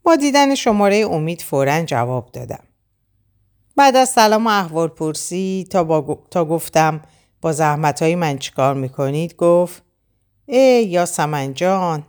با 0.04 0.16
دیدن 0.16 0.56
شماره 0.56 0.98
امید 0.98 1.42
فورا 1.42 1.84
جواب 1.84 2.32
دادم. 2.32 2.64
بعد 3.76 3.96
از 3.96 4.10
سلام 4.10 4.48
و 4.48 4.50
احوال 4.50 4.88
پرسی 4.88 5.68
تا, 5.72 5.84
با... 5.84 6.20
تا 6.32 6.46
گفتم 6.46 7.02
با 7.42 7.52
زحمت 7.52 8.02
های 8.02 8.16
من 8.16 8.38
چیکار 8.38 8.74
می‌کنید 8.74 9.36
گفت 9.36 9.84
ای 10.46 10.84
یا 10.84 11.06
سمنجان 11.06 12.04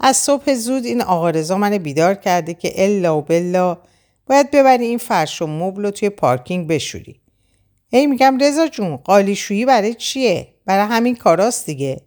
از 0.00 0.16
صبح 0.16 0.54
زود 0.54 0.84
این 0.84 1.02
آقا 1.02 1.30
رضا 1.30 1.56
من 1.56 1.78
بیدار 1.78 2.14
کرده 2.14 2.54
که 2.54 2.72
الا 2.84 3.18
و 3.18 3.22
بلا 3.22 3.78
باید 4.26 4.50
ببری 4.50 4.84
این 4.84 4.98
فرش 4.98 5.42
و 5.42 5.46
مبل 5.46 5.84
رو 5.84 5.90
توی 5.90 6.10
پارکینگ 6.10 6.68
بشوری. 6.68 7.20
ای 7.90 8.06
میگم 8.06 8.38
رضا 8.40 8.68
جون 8.68 8.96
قالیشویی 8.96 9.64
برای 9.64 9.94
چیه؟ 9.94 10.54
برای 10.66 10.86
همین 10.86 11.16
کاراست 11.16 11.66
دیگه. 11.66 12.00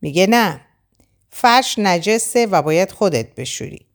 میگه 0.00 0.26
نه 0.26 0.60
فرش 1.30 1.78
نجسه 1.78 2.46
و 2.46 2.62
باید 2.62 2.92
خودت 2.92 3.34
بشوری. 3.34 3.86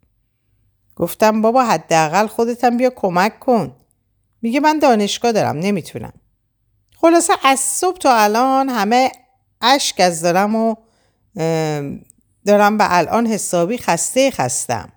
گفتم 0.95 1.41
بابا 1.41 1.63
حداقل 1.63 2.27
خودتم 2.27 2.77
بیا 2.77 2.89
کمک 2.95 3.39
کن. 3.39 3.75
میگه 4.41 4.59
من 4.59 4.79
دانشگاه 4.79 5.31
دارم 5.31 5.57
نمی‌تونم. 5.57 6.13
خلاصه 6.95 7.33
از 7.43 7.59
صبح 7.59 7.97
تا 7.97 8.15
الان 8.15 8.69
همه 8.69 9.11
اشک 9.61 9.99
از 9.99 10.21
دارم 10.21 10.55
و 10.55 10.75
دارم 12.45 12.77
به 12.77 12.85
الان 12.97 13.27
حسابی 13.27 13.77
خسته 13.77 14.31
خستم. 14.31 14.91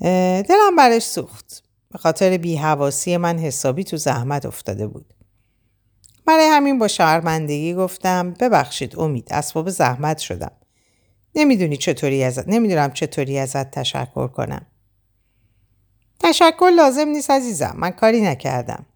دلم 0.00 0.76
برش 0.76 1.02
سوخت. 1.02 1.62
به 1.90 1.98
خاطر 1.98 2.36
بیهواسی 2.36 3.16
من 3.16 3.38
حسابی 3.38 3.84
تو 3.84 3.96
زحمت 3.96 4.46
افتاده 4.46 4.86
بود. 4.86 5.14
برای 6.26 6.46
همین 6.46 6.78
با 6.78 6.88
شرمندگی 6.88 7.74
گفتم 7.74 8.30
ببخشید 8.30 8.98
امید 8.98 9.28
اسباب 9.30 9.70
زحمت 9.70 10.18
شدم. 10.18 10.52
نمی‌دونی 11.34 11.76
چطوری 11.76 12.24
ازت 12.24 12.48
نمی‌دونم 12.48 12.92
چطوری 12.92 13.38
ازت 13.38 13.70
تشکر 13.70 14.28
کنم. 14.28 14.66
تشکر 16.22 16.70
لازم 16.76 17.08
نیست 17.08 17.30
عزیزم 17.30 17.74
من 17.76 17.90
کاری 17.90 18.20
نکردم. 18.20 18.86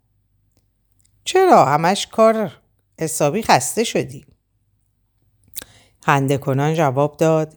چرا؟ 1.25 1.65
همش 1.65 2.07
کار 2.07 2.53
حسابی 3.01 3.43
خسته 3.43 3.85
شدی؟ 3.85 4.27
خنده 6.01 6.39
کنان 6.39 6.75
جواب 6.75 7.17
داد. 7.17 7.57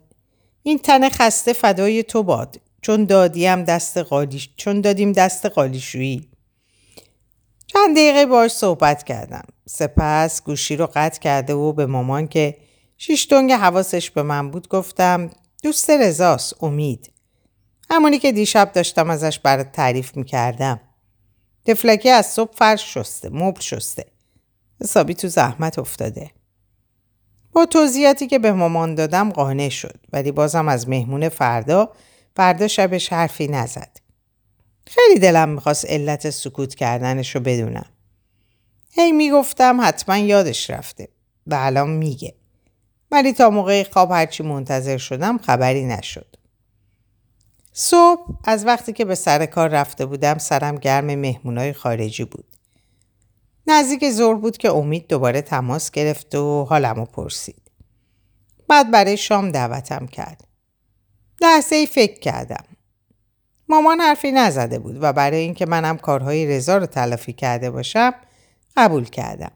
این 0.63 0.79
تن 0.79 1.09
خسته 1.09 1.53
فدای 1.53 2.03
تو 2.03 2.23
باد. 2.23 2.61
چون 2.81 3.05
دادیم 3.05 3.63
دست 3.63 3.97
قالی 3.97 4.41
چون 4.57 4.81
دادیم 4.81 5.11
دست 5.11 5.45
قالیشویی. 5.45 6.29
چند 7.67 7.95
دقیقه 7.95 8.25
باش 8.25 8.51
صحبت 8.51 9.03
کردم. 9.03 9.43
سپس 9.69 10.43
گوشی 10.43 10.75
رو 10.75 10.89
قطع 10.93 11.19
کرده 11.19 11.53
و 11.53 11.73
به 11.73 11.85
مامان 11.85 12.27
که 12.27 12.57
شیش 12.97 13.27
دنگ 13.31 13.51
حواسش 13.51 14.11
به 14.11 14.23
من 14.23 14.51
بود 14.51 14.67
گفتم 14.67 15.29
دوست 15.63 15.89
رزاست 15.89 16.63
امید. 16.63 17.11
همونی 17.91 18.19
که 18.19 18.31
دیشب 18.31 18.71
داشتم 18.71 19.09
ازش 19.09 19.39
برات 19.39 19.71
تعریف 19.71 20.17
می‌کردم. 20.17 20.79
تفلکی 21.65 22.09
از 22.09 22.25
صبح 22.25 22.53
فرش 22.55 22.93
شسته 22.93 23.29
مبل 23.29 23.59
شسته. 23.59 24.05
حسابی 24.81 25.13
تو 25.13 25.27
زحمت 25.27 25.79
افتاده. 25.79 26.31
با 27.51 27.65
توضیحاتی 27.65 28.27
که 28.27 28.39
به 28.39 28.51
مامان 28.51 28.95
دادم 28.95 29.29
قانع 29.29 29.69
شد 29.69 29.99
ولی 30.13 30.31
بازم 30.31 30.67
از 30.67 30.89
مهمون 30.89 31.29
فردا 31.29 31.93
فردا 32.35 32.67
شبش 32.67 33.13
حرفی 33.13 33.47
نزد. 33.47 33.97
خیلی 34.87 35.19
دلم 35.19 35.49
می‌خواست 35.49 35.85
علت 35.85 36.29
سکوت 36.29 36.75
کردنش 36.75 37.35
رو 37.35 37.41
بدونم. 37.41 37.85
هی 38.91 39.11
می‌گفتم 39.11 39.81
حتما 39.81 40.17
یادش 40.17 40.69
رفته 40.69 41.07
و 41.47 41.55
الان 41.59 41.89
میگه. 41.89 42.35
ولی 43.11 43.33
تا 43.33 43.49
موقع 43.49 43.83
خواب 43.83 44.11
هرچی 44.11 44.43
منتظر 44.43 44.97
شدم 44.97 45.37
خبری 45.37 45.85
نشد. 45.85 46.35
صبح 47.81 48.25
از 48.43 48.65
وقتی 48.65 48.93
که 48.93 49.05
به 49.05 49.15
سر 49.15 49.45
کار 49.45 49.69
رفته 49.69 50.05
بودم 50.05 50.37
سرم 50.37 50.75
گرم 50.75 51.15
مهمونای 51.15 51.73
خارجی 51.73 52.23
بود. 52.23 52.45
نزدیک 53.67 54.09
زور 54.09 54.35
بود 54.35 54.57
که 54.57 54.71
امید 54.71 55.07
دوباره 55.07 55.41
تماس 55.41 55.91
گرفت 55.91 56.35
و 56.35 56.65
حالمو 56.65 57.05
پرسید. 57.05 57.61
بعد 58.67 58.91
برای 58.91 59.17
شام 59.17 59.51
دعوتم 59.51 60.05
کرد. 60.05 60.47
لحظه 61.41 61.75
ای 61.75 61.85
فکر 61.85 62.19
کردم. 62.19 62.63
مامان 63.69 63.99
حرفی 63.99 64.31
نزده 64.31 64.79
بود 64.79 64.97
و 65.01 65.13
برای 65.13 65.39
اینکه 65.39 65.65
منم 65.65 65.97
کارهای 65.97 66.47
رضا 66.47 66.77
رو 66.77 66.85
تلافی 66.85 67.33
کرده 67.33 67.71
باشم 67.71 68.13
قبول 68.77 69.05
کردم. 69.05 69.51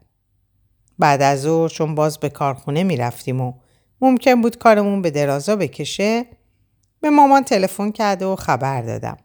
بعد 0.99 1.21
از 1.21 1.41
ظهر 1.41 1.69
چون 1.69 1.95
باز 1.95 2.19
به 2.19 2.29
کارخونه 2.29 2.83
می‌رفتیم 2.83 3.41
و 3.41 3.53
ممکن 4.01 4.41
بود 4.41 4.57
کارمون 4.57 5.01
به 5.01 5.11
درازا 5.11 5.55
بکشه 5.55 6.25
به 7.03 7.09
مامان 7.09 7.43
تلفن 7.43 7.91
کرده 7.91 8.25
و 8.25 8.35
خبر 8.35 8.81
دادم. 8.81 9.17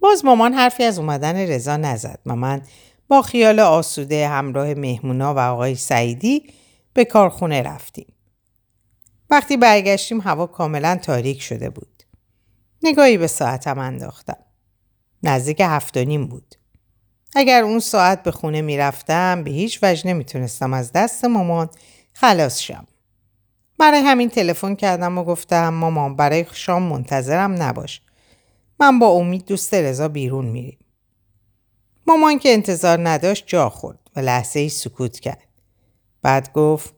باز 0.00 0.24
مامان 0.24 0.54
حرفی 0.54 0.84
از 0.84 0.98
اومدن 0.98 1.36
رضا 1.36 1.76
نزد 1.76 2.20
من 2.24 2.62
با 3.08 3.22
خیال 3.22 3.60
آسوده 3.60 4.28
همراه 4.28 4.74
مهمونا 4.74 5.34
و 5.34 5.38
آقای 5.38 5.74
سعیدی 5.74 6.52
به 6.92 7.04
کارخونه 7.04 7.62
رفتیم. 7.62 8.12
وقتی 9.30 9.56
برگشتیم 9.56 10.20
هوا 10.20 10.46
کاملا 10.46 10.96
تاریک 11.02 11.42
شده 11.42 11.70
بود. 11.70 12.02
نگاهی 12.82 13.18
به 13.18 13.26
ساعتم 13.26 13.78
انداختم. 13.78 14.44
نزدیک 15.22 15.60
هفت 15.60 15.96
و 15.96 16.04
نیم 16.04 16.26
بود. 16.26 16.54
اگر 17.34 17.62
اون 17.62 17.78
ساعت 17.78 18.22
به 18.22 18.30
خونه 18.30 18.60
می‌رفتم 18.60 19.44
به 19.44 19.50
هیچ 19.50 19.78
وجه 19.82 20.06
نمی‌تونستم 20.06 20.74
از 20.74 20.92
دست 20.92 21.24
مامان 21.24 21.70
خلاص 22.12 22.60
شم. 22.60 22.86
برای 23.80 24.00
همین 24.00 24.28
تلفن 24.28 24.74
کردم 24.74 25.18
و 25.18 25.24
گفتم 25.24 25.68
مامان 25.68 26.16
برای 26.16 26.46
شام 26.52 26.82
منتظرم 26.82 27.62
نباش. 27.62 28.00
من 28.80 28.98
با 28.98 29.08
امید 29.08 29.44
دوست 29.44 29.74
رضا 29.74 30.08
بیرون 30.08 30.46
میریم. 30.46 30.78
مامان 32.06 32.38
که 32.38 32.52
انتظار 32.52 33.08
نداشت 33.08 33.44
جا 33.46 33.68
خورد 33.68 33.98
و 34.16 34.20
لحظه 34.20 34.60
ای 34.60 34.68
سکوت 34.68 35.20
کرد. 35.20 35.48
بعد 36.22 36.52
گفت 36.52 36.94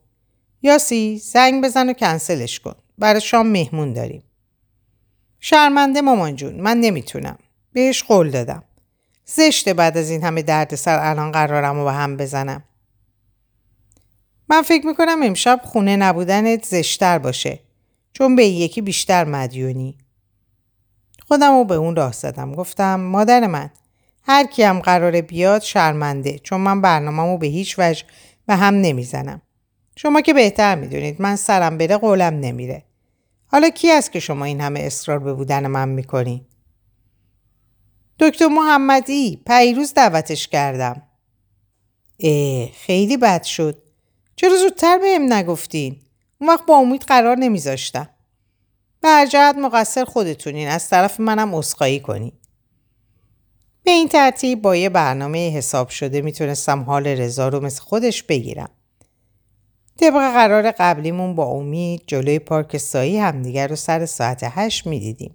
یاسی 0.63 1.19
زنگ 1.19 1.65
بزن 1.65 1.89
و 1.89 1.93
کنسلش 1.93 2.61
کن. 2.61 2.75
برای 2.99 3.21
شام 3.21 3.47
مهمون 3.47 3.93
داریم. 3.93 4.23
شرمنده 5.41 6.01
مامان 6.01 6.37
جون 6.37 6.61
من 6.61 6.77
نمی‌تونم. 6.77 7.39
بهش 7.73 8.03
قول 8.03 8.31
دادم. 8.31 8.63
زشته 9.25 9.75
بعد 9.75 9.99
از 9.99 10.11
این 10.11 10.25
همه 10.25 10.43
دردسر 10.43 10.99
الان 10.99 11.33
قرارم 11.33 11.77
رو 11.77 11.85
به 11.85 11.93
هم 11.93 12.17
بزنم. 12.17 12.65
من 14.53 14.63
فکر 14.63 14.87
می‌کنم 14.87 15.23
امشب 15.23 15.61
خونه 15.65 15.97
نبودنت 15.97 16.65
زشتر 16.65 17.19
باشه. 17.19 17.61
چون 18.13 18.37
به 18.37 18.47
یکی 18.47 18.81
بیشتر 18.81 19.25
مدیونی. 19.25 19.99
خودم 21.29 21.53
رو 21.53 21.65
به 21.65 21.75
اون 21.75 21.97
راه 21.97 22.13
زدم. 22.13 22.55
گفتم 22.55 23.01
مادر 23.01 23.47
من 23.47 23.71
هر 24.23 24.47
کیم 24.47 24.81
قراره 24.81 25.23
بیاد 25.23 25.63
شرمنده 25.63 26.39
چون 26.39 26.61
من 26.61 26.81
برنامه‌مو 26.81 27.39
به 27.39 27.47
هیچ 27.47 27.79
وجه 27.79 28.05
به 28.47 28.57
هم 28.57 28.75
نمی‌زنم. 28.75 29.43
شما 29.97 30.21
که 30.21 30.35
بهتر 30.35 30.75
می‌دونید 30.75 31.23
من 31.23 31.37
سرم 31.37 31.79
بره 31.79 31.97
قولم 31.97 32.35
نمیره. 32.41 32.85
حالا 33.47 33.69
کی 33.69 33.91
است 33.91 34.13
که 34.13 34.21
شما 34.21 34.45
این 34.45 34.61
همه 34.61 34.81
اصرار 34.81 35.19
به 35.19 35.33
بودن 35.33 35.67
من 35.67 35.89
می‌کنی؟ 35.89 36.47
دکتر 38.19 38.47
محمدی 38.47 39.43
پیروز 39.47 39.95
دعوتش 39.95 40.49
کردم. 40.49 41.03
اه 42.21 42.67
خیلی 42.67 43.17
بد 43.17 43.43
شد. 43.43 43.83
چرا 44.37 44.57
زودتر 44.57 44.99
بهم 44.99 45.33
نگفتین؟ 45.33 45.97
اون 46.41 46.51
وقت 46.51 46.67
با 46.67 46.77
امید 46.77 47.03
قرار 47.03 47.37
نمیذاشتم. 47.37 48.09
به 49.01 49.27
جهت 49.31 49.57
مقصر 49.57 50.05
خودتونین 50.05 50.69
از 50.69 50.89
طرف 50.89 51.21
منم 51.21 51.55
اسخایی 51.55 52.01
کنین. 52.01 52.33
به 53.85 53.91
این 53.91 54.09
ترتیب 54.09 54.63
با 54.63 54.77
یه 54.77 54.89
برنامه 54.89 55.51
حساب 55.51 55.89
شده 55.89 56.21
می‌تونستم 56.21 56.83
حال 56.83 57.07
رضا 57.07 57.49
رو 57.49 57.61
مثل 57.61 57.83
خودش 57.83 58.23
بگیرم. 58.23 58.71
طبق 60.01 60.33
قرار 60.33 60.71
قبلیمون 60.71 61.35
با 61.35 61.45
امید 61.45 62.03
جلوی 62.07 62.39
پارک 62.39 62.77
سایی 62.77 63.19
همدیگر 63.19 63.69
رو 63.69 63.77
سر 63.77 64.07
ساعت 64.07 64.41
هشت 64.43 64.87
می‌دیدیم. 64.87 65.35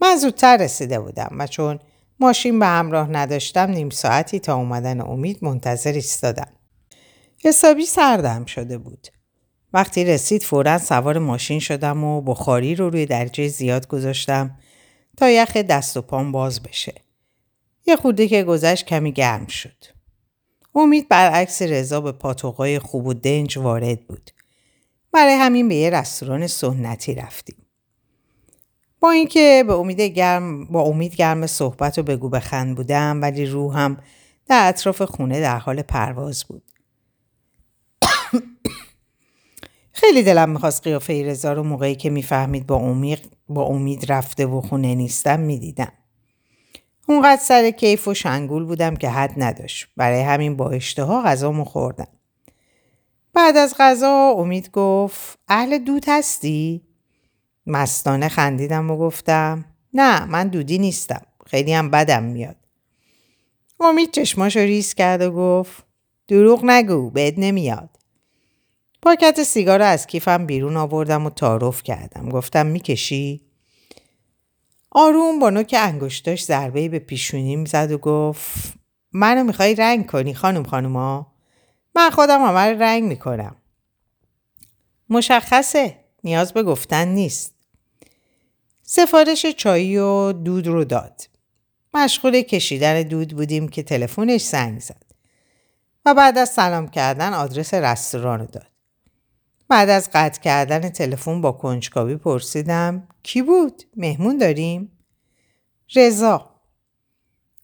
من 0.00 0.16
زودتر 0.16 0.56
رسیده 0.56 1.00
بودم 1.00 1.36
و 1.38 1.46
چون 1.46 1.78
ماشین 2.20 2.58
به 2.58 2.66
همراه 2.66 3.10
نداشتم 3.10 3.70
نیم 3.70 3.90
ساعتی 3.90 4.38
تا 4.38 4.54
اومدن 4.54 5.00
امید 5.00 5.38
منتظر 5.44 5.92
ایستادم. 5.92 6.52
حسابی 7.44 7.86
سردم 7.86 8.44
شده 8.44 8.78
بود. 8.78 9.08
وقتی 9.72 10.04
رسید 10.04 10.42
فورا 10.42 10.78
سوار 10.78 11.18
ماشین 11.18 11.58
شدم 11.58 12.04
و 12.04 12.20
بخاری 12.20 12.74
رو 12.74 12.90
روی 12.90 13.06
درجه 13.06 13.48
زیاد 13.48 13.86
گذاشتم 13.86 14.58
تا 15.16 15.30
یخ 15.30 15.56
دست 15.56 15.96
و 15.96 16.02
پام 16.02 16.32
باز 16.32 16.62
بشه. 16.62 16.94
یه 17.86 17.96
خورده 17.96 18.28
که 18.28 18.42
گذشت 18.42 18.86
کمی 18.86 19.12
گرم 19.12 19.46
شد. 19.46 19.84
امید 20.74 21.08
برعکس 21.08 21.62
رضا 21.62 22.00
به 22.00 22.12
پاتوقای 22.12 22.78
خوب 22.78 23.06
و 23.06 23.14
دنج 23.14 23.58
وارد 23.58 24.06
بود. 24.06 24.30
برای 25.12 25.34
همین 25.34 25.68
به 25.68 25.74
یه 25.74 25.90
رستوران 25.90 26.46
سنتی 26.46 27.14
رفتیم. 27.14 27.56
با 29.00 29.10
اینکه 29.10 29.64
به 29.66 29.72
امید 29.72 30.00
گرم 30.00 30.64
با 30.64 30.82
امید 30.82 31.16
گرم 31.16 31.46
صحبت 31.46 31.98
و 31.98 32.02
بگو 32.02 32.28
بخند 32.28 32.76
بودم 32.76 33.22
ولی 33.22 33.46
روحم 33.46 33.96
در 34.46 34.68
اطراف 34.68 35.02
خونه 35.02 35.40
در 35.40 35.58
حال 35.58 35.82
پرواز 35.82 36.44
بود. 36.44 36.73
خیلی 39.92 40.22
دلم 40.22 40.50
می‌خواست 40.50 40.82
قیافه 40.82 41.22
رضا 41.26 41.52
رو 41.52 41.62
موقعی 41.62 41.94
که 41.94 42.10
می‌فهمید 42.10 42.66
با 42.66 42.76
امید 42.76 43.36
با 43.48 43.64
امید 43.64 44.12
رفته 44.12 44.46
و 44.46 44.60
خونه 44.60 44.94
نیستم 44.94 45.40
می‌دیدم. 45.40 45.92
اونقدر 47.08 47.42
سر 47.42 47.70
کیف 47.70 48.08
و 48.08 48.14
شنگول 48.14 48.64
بودم 48.64 48.96
که 48.96 49.08
حد 49.08 49.32
نداشت. 49.36 49.88
برای 49.96 50.20
همین 50.20 50.56
با 50.56 50.70
اشتها 50.70 51.22
غذامو 51.22 51.64
خوردم. 51.64 52.08
بعد 53.32 53.56
از 53.56 53.74
غذا 53.78 54.34
امید 54.38 54.70
گفت 54.70 55.38
اهل 55.48 55.78
دود 55.78 56.04
هستی؟ 56.08 56.82
مستانه 57.66 58.28
خندیدم 58.28 58.90
و 58.90 58.96
گفتم 58.96 59.64
نه 59.94 60.24
من 60.24 60.48
دودی 60.48 60.78
نیستم. 60.78 61.22
خیلی 61.46 61.72
هم 61.72 61.90
بدم 61.90 62.22
میاد. 62.22 62.56
امید 63.80 64.10
چشماشو 64.10 64.60
ریز 64.60 64.94
کرد 64.94 65.22
و 65.22 65.30
گفت 65.30 65.84
دروغ 66.28 66.64
نگو 66.64 67.10
بد 67.10 67.34
نمیاد. 67.36 67.93
پاکت 69.04 69.42
سیگار 69.42 69.82
از 69.82 70.06
کیفم 70.06 70.46
بیرون 70.46 70.76
آوردم 70.76 71.26
و 71.26 71.30
تعارف 71.30 71.82
کردم. 71.82 72.28
گفتم 72.28 72.66
می‌کشی؟ 72.66 73.40
آروم 74.90 75.38
با 75.38 75.50
نوک 75.50 75.74
انگشتاش 75.78 76.44
ضربه 76.44 76.88
به 76.88 76.98
پیشونیم 76.98 77.64
زد 77.64 77.92
و 77.92 77.98
گفت 77.98 78.74
منو 79.12 79.44
می‌خوای 79.44 79.74
رنگ 79.74 80.06
کنی 80.06 80.34
خانم 80.34 80.62
خانوما؟ 80.62 81.34
من 81.94 82.10
خودم 82.10 82.42
همه 82.42 82.78
رنگ 82.78 83.02
می‌کنم. 83.04 83.56
مشخصه 85.10 85.96
نیاز 86.24 86.52
به 86.52 86.62
گفتن 86.62 87.08
نیست. 87.08 87.54
سفارش 88.82 89.46
چایی 89.46 89.98
و 89.98 90.32
دود 90.32 90.66
رو 90.66 90.84
داد. 90.84 91.28
مشغول 91.94 92.42
کشیدن 92.42 93.02
دود 93.02 93.36
بودیم 93.36 93.68
که 93.68 93.82
تلفنش 93.82 94.42
زنگ 94.42 94.80
زد. 94.80 95.02
و 96.04 96.14
بعد 96.14 96.38
از 96.38 96.48
سلام 96.48 96.88
کردن 96.88 97.32
آدرس 97.34 97.74
رستوران 97.74 98.40
رو 98.40 98.46
داد. 98.46 98.73
بعد 99.68 99.88
از 99.88 100.10
قطع 100.14 100.40
کردن 100.40 100.88
تلفن 100.88 101.40
با 101.40 101.52
کنجکاوی 101.52 102.16
پرسیدم 102.16 103.08
کی 103.22 103.42
بود؟ 103.42 103.82
مهمون 103.96 104.38
داریم؟ 104.38 104.92
رضا 105.94 106.50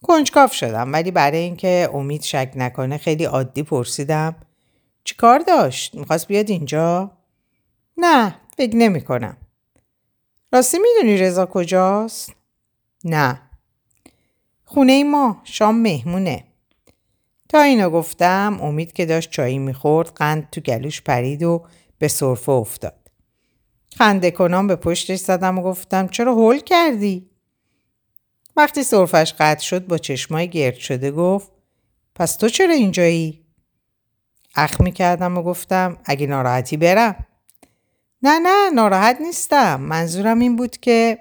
کنجکاف 0.03 0.53
شدم 0.53 0.93
ولی 0.93 1.11
برای 1.11 1.39
اینکه 1.39 1.91
امید 1.95 2.23
شک 2.23 2.53
نکنه 2.57 2.99
خیلی 2.99 3.25
عادی 3.25 3.63
پرسیدم 3.63 4.37
چی 5.05 5.15
کار 5.15 5.39
داشت؟ 5.39 5.95
می‌خواست 5.95 6.27
بیاد 6.27 6.51
اینجا؟ 6.51 7.11
نه 7.97 8.35
فکر 8.57 8.77
نمی 8.77 9.01
کنم. 9.01 9.37
راستی 10.53 10.79
می‌دونی 10.79 11.17
رضا 11.17 11.47
کجاست؟ 11.47 12.35
نه. 13.05 13.41
خونه 14.65 15.05
ما 15.05 15.41
شام 15.45 15.79
مهمونه. 15.81 16.45
تا 17.49 17.61
اینو 17.61 17.91
گفتم 17.91 18.59
امید 18.63 18.93
که 18.93 19.07
داشت 19.07 19.31
چایی 19.31 19.59
می‌خورد 19.59 20.09
قند 20.09 20.51
تو 20.51 20.61
گلوش 20.61 21.03
پرید 21.03 21.43
و 21.43 21.65
به 22.01 22.09
صرفه 22.09 22.53
افتاد. 22.53 23.11
خنده 23.97 24.31
کنم 24.31 24.67
به 24.67 24.77
پشتش 24.77 25.19
زدم 25.19 25.59
و 25.59 25.63
گفتم 25.63 26.09
چرا 26.09 26.35
هول 26.35 26.59
کردی؟ 26.59 27.31
وقتی 28.57 28.83
صرفش 28.83 29.35
قطع 29.39 29.63
شد 29.63 29.87
با 29.87 29.99
چشمای 29.99 30.49
گرد 30.49 30.75
شده 30.75 31.11
گفت 31.11 31.51
پس 32.15 32.37
تو 32.37 32.49
چرا 32.49 32.75
اینجایی؟ 32.75 33.47
اخ 34.57 34.81
می 34.81 34.93
کردم 34.93 35.39
و 35.39 35.43
گفتم 35.43 35.99
اگه 36.05 36.27
ناراحتی 36.27 36.77
برم. 36.77 37.27
نه 38.23 38.39
نه 38.39 38.71
ناراحت 38.71 39.21
نیستم. 39.21 39.81
منظورم 39.81 40.39
این 40.39 40.57
بود 40.57 40.77
که 40.77 41.19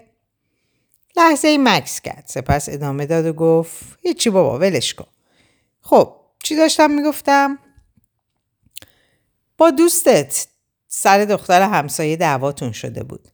لحظه 1.17 1.47
ای 1.47 1.57
مکس 1.57 2.01
کرد. 2.01 2.23
سپس 2.27 2.69
ادامه 2.69 3.05
داد 3.05 3.25
و 3.25 3.33
گفت 3.33 3.99
هیچی 4.01 4.29
بابا 4.29 4.59
ولش 4.59 4.93
کن. 4.93 5.07
خب 5.81 6.15
چی 6.43 6.55
داشتم 6.55 6.91
می‌گفتم؟ 6.91 7.59
با 9.57 9.69
دوستت 9.69 10.47
سر 10.91 11.25
دختر 11.25 11.62
همسایه 11.62 12.15
دعواتون 12.15 12.71
شده 12.71 13.04
بود. 13.04 13.28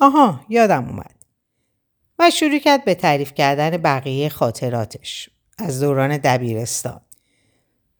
آها 0.00 0.40
یادم 0.48 0.88
اومد. 0.88 1.14
و 2.18 2.30
شروع 2.30 2.58
کرد 2.58 2.84
به 2.84 2.94
تعریف 2.94 3.34
کردن 3.34 3.70
بقیه 3.70 4.28
خاطراتش 4.28 5.30
از 5.58 5.80
دوران 5.80 6.16
دبیرستان. 6.16 7.00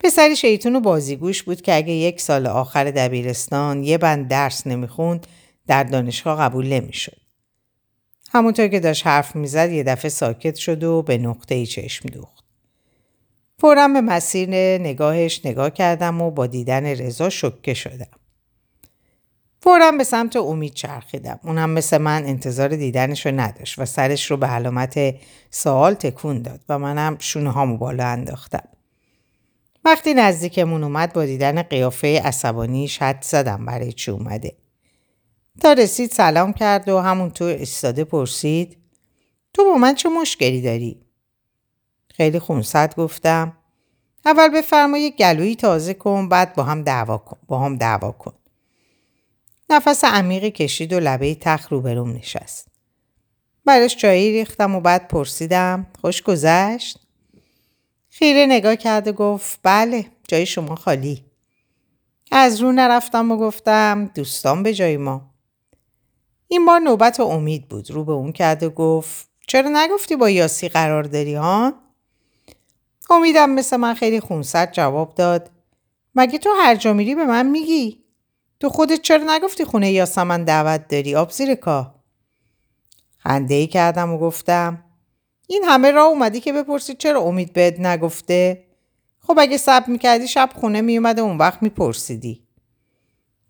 پسری 0.01 0.37
شیطون 0.37 0.77
و 0.77 0.81
بازیگوش 0.81 1.43
بود 1.43 1.61
که 1.61 1.77
اگه 1.77 1.93
یک 1.93 2.21
سال 2.21 2.47
آخر 2.47 2.85
دبیرستان 2.85 3.83
یه 3.83 3.99
بند 3.99 4.29
درس 4.29 4.67
نمی‌خوند 4.67 5.27
در 5.67 5.85
دانشگاه 5.85 6.39
قبول 6.41 6.67
نمی‌شد. 6.67 7.17
همونطور 8.33 8.69
که 8.69 8.81
داشت 8.81 9.07
حرف 9.07 9.37
می‌زد 9.37 9.71
یه 9.71 9.83
دفعه 9.83 10.09
ساکت 10.09 10.57
شد 10.57 10.85
و 10.85 11.03
به 11.03 11.19
نقطه 11.19 11.55
ای 11.55 11.67
چشم 11.67 12.09
دوخت. 12.09 12.45
فورا 13.61 13.89
به 13.89 14.01
مسیر 14.01 14.49
نگاهش 14.79 15.41
نگاه 15.45 15.71
کردم 15.71 16.23
و 16.23 16.31
با 16.31 16.47
دیدن 16.47 16.87
رضا 16.87 17.31
شکه 17.31 17.75
شدم. 17.75 18.18
فورا 19.61 19.91
به 19.91 20.05
سمت 20.05 20.37
امید 20.37 20.75
چرخیدم. 20.75 21.41
اونم 21.45 21.71
مثل 21.71 21.99
من 21.99 22.27
انتظار 22.27 22.69
دیدنش 22.69 23.27
رو 23.27 23.33
نداشت 23.33 23.79
و 23.79 23.85
سرش 23.85 24.31
رو 24.31 24.37
به 24.37 24.47
علامت 24.47 25.15
سوال 25.51 25.95
تکون 25.95 26.43
داد 26.43 26.61
و 26.69 26.79
منم 26.79 27.17
شونه 27.19 27.51
هامو 27.51 27.77
بالا 27.77 28.07
انداختم. 28.07 28.69
وقتی 29.85 30.15
نزدیکمون 30.15 30.85
اومد 30.85 31.13
با 31.13 31.25
دیدن 31.25 31.63
قیافه 31.63 32.23
عصبانیش 32.25 33.03
حد 33.03 33.23
زدم 33.23 33.67
برای 33.67 33.93
چی 33.93 34.11
اومده. 34.11 34.57
تا 35.61 35.73
رسید 35.73 36.11
سلام 36.11 36.53
کرد 36.53 36.89
و 36.89 36.99
همونطور 36.99 37.57
استاده 37.61 38.05
پرسید 38.05 38.79
تو 39.55 39.65
با 39.65 39.75
من 39.75 39.95
چه 39.95 40.09
مشکلی 40.09 40.63
داری؟ 40.63 41.01
خیلی 42.15 42.39
خونسد 42.39 42.95
گفتم 42.95 43.57
اول 44.25 44.49
بفرما 44.49 44.99
یک 44.99 45.17
گلویی 45.17 45.57
تازه 45.57 45.95
کن 45.95 46.29
بعد 46.29 46.55
با 46.55 46.63
هم 46.63 46.83
دعوا 46.83 47.19
کن 47.19 47.39
با 47.47 47.59
هم 47.59 47.77
دعوا 47.77 48.13
کن 48.13 48.33
نفس 49.71 50.05
عمیقی 50.05 50.51
کشید 50.51 50.93
و 50.93 51.01
لبه 51.01 51.35
تخت 51.35 51.73
روبروم 51.73 52.13
نشست 52.13 52.69
برش 53.65 53.97
چایی 53.97 54.33
ریختم 54.33 54.75
و 54.75 54.81
بعد 54.81 55.09
پرسیدم 55.09 55.87
خوش 56.01 56.23
گذشت 56.23 56.99
خیره 58.09 58.47
نگاه 58.47 58.77
کرد 58.77 59.09
و 59.09 59.13
گفت 59.13 59.61
بله 59.63 60.07
جای 60.29 60.47
شما 60.47 60.77
خالی 60.77 61.25
از 62.31 62.61
رو 62.61 62.73
نرفتم 62.73 63.33
و 63.33 63.37
گفتم 63.37 64.11
دوستان 64.15 64.63
به 64.63 64.75
جای 64.75 64.97
ما 64.97 65.31
این 66.49 66.67
بار 66.67 66.81
نوبت 66.81 67.21
و 67.21 67.23
امید 67.23 67.69
بود 67.69 67.91
رو 67.91 68.05
به 68.05 68.13
اون 68.13 68.33
کرد 68.33 68.63
و 68.63 68.71
گفت 68.71 69.29
چرا 69.47 69.71
نگفتی 69.73 70.17
با 70.17 70.31
یاسی 70.31 70.69
قرار 70.69 71.03
داری 71.03 71.35
ها؟ 71.35 71.75
امیدم 73.11 73.51
مثل 73.51 73.77
من 73.77 73.95
خیلی 73.95 74.21
خونسرد 74.21 74.73
جواب 74.73 75.15
داد 75.15 75.51
مگه 76.15 76.39
تو 76.39 76.51
هر 76.59 76.77
جا 76.77 76.93
میری 76.93 77.15
به 77.15 77.25
من 77.25 77.47
میگی؟ 77.47 78.05
تو 78.61 78.69
خودت 78.69 79.03
چرا 79.03 79.37
نگفتی 79.37 79.65
خونه 79.65 79.93
یاسمن 79.93 80.45
دعوت 80.45 80.89
داری 80.89 81.15
آب 81.15 81.31
زیر 81.31 81.55
کا؟ 81.55 81.95
خنده 83.19 83.55
ای 83.55 83.67
کردم 83.67 84.13
و 84.13 84.19
گفتم 84.19 84.85
این 85.47 85.65
همه 85.65 85.91
راه 85.91 86.07
اومدی 86.07 86.41
که 86.41 86.53
بپرسی 86.53 86.95
چرا 86.95 87.21
امید 87.21 87.53
بهت 87.53 87.81
نگفته؟ 87.81 88.65
خب 89.21 89.37
اگه 89.39 89.57
سب 89.57 89.85
می‌کردی 89.89 90.29
شب 90.29 90.51
خونه 90.55 90.81
میومده 90.81 91.23
اون 91.23 91.39
وقت 91.39 91.63
میپرسیدی. 91.63 92.43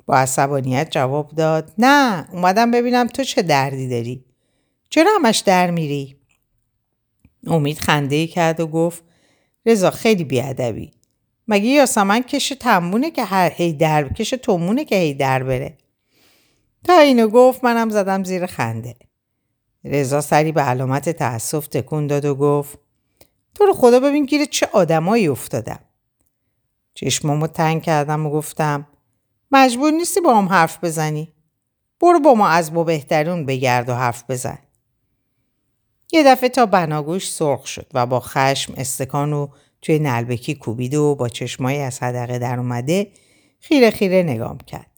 با 0.06 0.16
عصبانیت 0.16 0.90
جواب 0.90 1.30
داد 1.30 1.72
نه 1.78 2.28
اومدم 2.32 2.70
ببینم 2.70 3.06
تو 3.06 3.24
چه 3.24 3.42
دردی 3.42 3.88
داری. 3.88 4.24
چرا 4.90 5.10
همش 5.14 5.38
در 5.38 5.70
میری؟ 5.70 6.16
امید 7.46 7.78
خنده 7.78 8.16
ای 8.16 8.26
کرد 8.26 8.60
و 8.60 8.66
گفت 8.66 9.04
رضا 9.66 9.90
خیلی 9.90 10.24
بیادبی. 10.24 10.90
مگه 11.48 11.68
یاسمن 11.68 12.20
کش 12.22 12.48
تمونه 12.48 13.10
که 13.10 13.24
هر 13.24 13.52
هی 13.54 13.72
در 13.72 14.08
کش 14.08 14.30
تومونه 14.30 14.84
که 14.84 14.96
هی 14.96 15.14
در 15.14 15.42
بره. 15.42 15.78
تا 16.84 16.98
اینو 16.98 17.28
گفت 17.28 17.64
منم 17.64 17.90
زدم 17.90 18.24
زیر 18.24 18.46
خنده. 18.46 18.96
رضا 19.84 20.20
سری 20.20 20.52
به 20.52 20.60
علامت 20.60 21.08
تأسف 21.08 21.66
تکون 21.66 22.06
داد 22.06 22.24
و 22.24 22.34
گفت 22.34 22.78
تو 23.54 23.66
رو 23.66 23.72
خدا 23.72 24.00
ببین 24.00 24.26
گیر 24.26 24.44
چه 24.44 24.68
آدمایی 24.72 25.28
افتادم. 25.28 25.80
چشمامو 26.94 27.46
تنگ 27.46 27.82
کردم 27.82 28.26
و 28.26 28.30
گفتم 28.30 28.86
مجبور 29.50 29.90
نیستی 29.92 30.20
با 30.20 30.38
هم 30.38 30.48
حرف 30.48 30.84
بزنی. 30.84 31.32
برو 32.00 32.20
با 32.20 32.34
ما 32.34 32.48
از 32.48 32.72
با 32.72 32.84
بهترون 32.84 33.46
بگرد 33.46 33.88
و 33.88 33.94
حرف 33.94 34.24
بزن. 34.28 34.58
یه 36.12 36.22
دفعه 36.24 36.48
تا 36.48 36.66
بناگوش 36.66 37.30
سرخ 37.30 37.66
شد 37.66 37.86
و 37.94 38.06
با 38.06 38.20
خشم 38.20 38.74
استکان 38.76 39.30
رو 39.30 39.50
توی 39.82 39.98
نلبکی 39.98 40.54
کوبید 40.54 40.94
و 40.94 41.14
با 41.14 41.28
چشمایی 41.28 41.78
از 41.78 42.02
حدقه 42.02 42.38
در 42.38 42.58
اومده 42.58 43.10
خیره 43.60 43.90
خیره 43.90 44.22
نگام 44.22 44.58
کرد. 44.58 44.90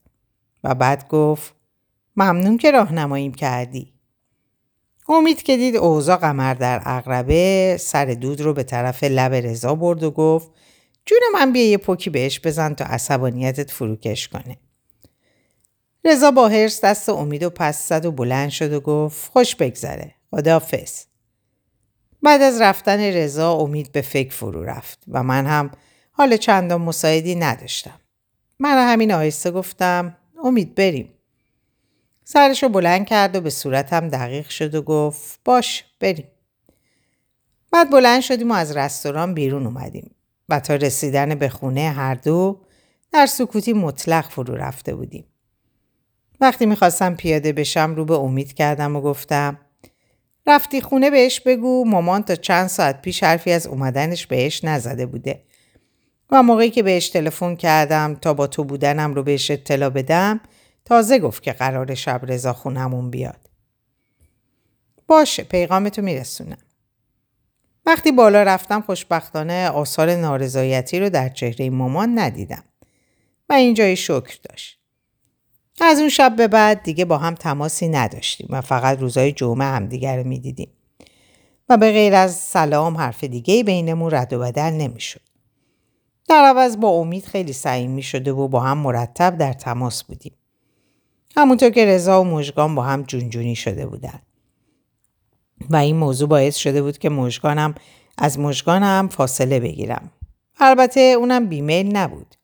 و 0.63 0.75
بعد 0.75 1.07
گفت 1.07 1.53
ممنون 2.15 2.57
که 2.57 2.71
راهنماییم 2.71 3.33
کردی. 3.33 3.93
امید 5.09 5.43
که 5.43 5.57
دید 5.57 5.75
اوضاع 5.75 6.17
قمر 6.17 6.53
در 6.53 6.81
اقربه 6.85 7.77
سر 7.79 8.05
دود 8.05 8.41
رو 8.41 8.53
به 8.53 8.63
طرف 8.63 9.03
لب 9.03 9.33
رضا 9.33 9.75
برد 9.75 10.03
و 10.03 10.11
گفت 10.11 10.51
جون 11.05 11.19
من 11.33 11.53
بیا 11.53 11.69
یه 11.69 11.77
پوکی 11.77 12.09
بهش 12.09 12.39
بزن 12.39 12.73
تا 12.73 12.85
عصبانیتت 12.85 13.71
فروکش 13.71 14.27
کنه. 14.27 14.57
رضا 16.05 16.31
با 16.31 16.47
هرس 16.47 16.81
دست 16.83 17.09
امید 17.09 17.43
و 17.43 17.49
پس 17.49 17.89
زد 17.89 18.05
و 18.05 18.11
بلند 18.11 18.49
شد 18.49 18.73
و 18.73 18.79
گفت 18.79 19.31
خوش 19.31 19.55
بگذره. 19.55 20.15
خدافز. 20.31 21.10
بعد 22.23 22.41
از 22.41 22.61
رفتن 22.61 22.99
رضا 22.99 23.53
امید 23.53 23.91
به 23.91 24.01
فکر 24.01 24.33
فرو 24.33 24.63
رفت 24.63 25.03
و 25.07 25.23
من 25.23 25.45
هم 25.45 25.71
حال 26.11 26.37
چندان 26.37 26.81
مساعدی 26.81 27.35
نداشتم. 27.35 27.99
من 28.59 28.91
همین 28.91 29.11
آهسته 29.11 29.51
گفتم 29.51 30.17
امید 30.43 30.75
بریم. 30.75 31.13
سرش 32.23 32.63
رو 32.63 32.69
بلند 32.69 33.05
کرد 33.05 33.35
و 33.35 33.41
به 33.41 33.49
صورتم 33.49 34.07
دقیق 34.07 34.49
شد 34.49 34.75
و 34.75 34.81
گفت 34.81 35.39
باش 35.45 35.83
بریم. 35.99 36.27
بعد 37.71 37.89
بلند 37.89 38.21
شدیم 38.21 38.51
و 38.51 38.53
از 38.53 38.77
رستوران 38.77 39.33
بیرون 39.33 39.65
اومدیم 39.65 40.15
و 40.49 40.59
تا 40.59 40.75
رسیدن 40.75 41.35
به 41.35 41.49
خونه 41.49 41.89
هر 41.89 42.15
دو 42.15 42.61
در 43.11 43.25
سکوتی 43.25 43.73
مطلق 43.73 44.29
فرو 44.29 44.55
رفته 44.55 44.95
بودیم. 44.95 45.25
وقتی 46.41 46.65
می‌خواستم 46.65 47.15
پیاده 47.15 47.53
بشم 47.53 47.95
رو 47.95 48.05
به 48.05 48.13
امید 48.13 48.53
کردم 48.53 48.95
و 48.95 49.01
گفتم 49.01 49.59
رفتی 50.47 50.81
خونه 50.81 51.09
بهش 51.09 51.39
بگو 51.39 51.85
مامان 51.85 52.23
تا 52.23 52.35
چند 52.35 52.67
ساعت 52.67 53.01
پیش 53.01 53.23
حرفی 53.23 53.51
از 53.51 53.67
اومدنش 53.67 54.27
بهش 54.27 54.63
نزده 54.63 55.05
بوده 55.05 55.43
و 56.29 56.43
موقعی 56.43 56.69
که 56.69 56.83
بهش 56.83 57.09
تلفن 57.09 57.55
کردم 57.55 58.15
تا 58.15 58.33
با 58.33 58.47
تو 58.47 58.63
بودنم 58.63 59.13
رو 59.13 59.23
بهش 59.23 59.51
اطلاع 59.51 59.89
بدم 59.89 60.39
تازه 60.85 61.19
گفت 61.19 61.43
که 61.43 61.51
قرار 61.51 61.95
شب 61.95 62.21
رضا 62.23 62.53
خونمون 62.53 63.09
بیاد. 63.09 63.49
باشه 65.07 65.43
پیغامتو 65.43 66.01
میرسونم. 66.01 66.57
وقتی 67.85 68.11
بالا 68.11 68.43
رفتم 68.43 68.81
خوشبختانه 68.81 69.69
آثار 69.69 70.15
نارضایتی 70.15 70.99
رو 70.99 71.09
در 71.09 71.29
چهره 71.29 71.69
مامان 71.69 72.19
ندیدم 72.19 72.63
و 73.49 73.53
اینجای 73.53 73.95
شکر 73.95 74.37
داشت. 74.49 74.80
از 75.79 75.99
اون 75.99 76.09
شب 76.09 76.35
به 76.35 76.47
بعد 76.47 76.83
دیگه 76.83 77.05
با 77.05 77.17
هم 77.17 77.35
تماسی 77.35 77.87
نداشتیم 77.87 78.47
و 78.49 78.61
فقط 78.61 78.99
روزای 78.99 79.31
جمعه 79.31 79.67
همدیگر 79.67 80.17
رو 80.17 80.27
می‌دیدیم 80.27 80.69
و 81.69 81.77
به 81.77 81.91
غیر 81.91 82.15
از 82.15 82.35
سلام 82.35 82.97
حرف 82.97 83.23
دیگه 83.23 83.63
بینمون 83.63 84.11
رد 84.11 84.33
و 84.33 84.39
بدل 84.39 84.69
نمی‌شد. 84.69 85.21
در 86.27 86.43
عوض 86.43 86.77
با 86.77 86.89
امید 86.89 87.25
خیلی 87.25 87.87
می 87.87 88.01
شده 88.01 88.31
و 88.31 88.47
با 88.47 88.59
هم 88.59 88.77
مرتب 88.77 89.37
در 89.37 89.53
تماس 89.53 90.03
بودیم. 90.03 90.33
همونطور 91.35 91.69
که 91.69 91.85
رضا 91.85 92.21
و 92.21 92.25
مژگان 92.25 92.75
با 92.75 92.83
هم 92.83 93.03
جونجونی 93.03 93.55
شده 93.55 93.85
بودن. 93.85 94.19
و 95.69 95.75
این 95.75 95.95
موضوع 95.95 96.29
باعث 96.29 96.55
شده 96.55 96.81
بود 96.81 96.97
که 96.97 97.09
مژگانم 97.09 97.75
از 98.17 98.39
مژگانم 98.39 99.07
فاصله 99.07 99.59
بگیرم. 99.59 100.11
البته 100.59 100.99
اونم 100.99 101.45
بیمیل 101.45 101.97
نبود. 101.97 102.35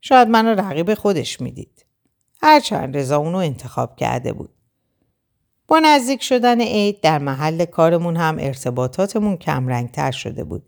شاید 0.00 0.28
منو 0.28 0.60
رقیب 0.60 0.94
خودش 0.94 1.40
می‌دید. 1.40 1.79
هرچند 2.42 2.96
رضا 2.96 3.16
اونو 3.16 3.38
انتخاب 3.38 3.96
کرده 3.96 4.32
بود. 4.32 4.50
با 5.68 5.78
نزدیک 5.78 6.22
شدن 6.22 6.60
عید 6.60 7.00
در 7.00 7.18
محل 7.18 7.64
کارمون 7.64 8.16
هم 8.16 8.36
ارتباطاتمون 8.40 9.36
کمرنگتر 9.36 10.10
شده 10.10 10.44
بود 10.44 10.62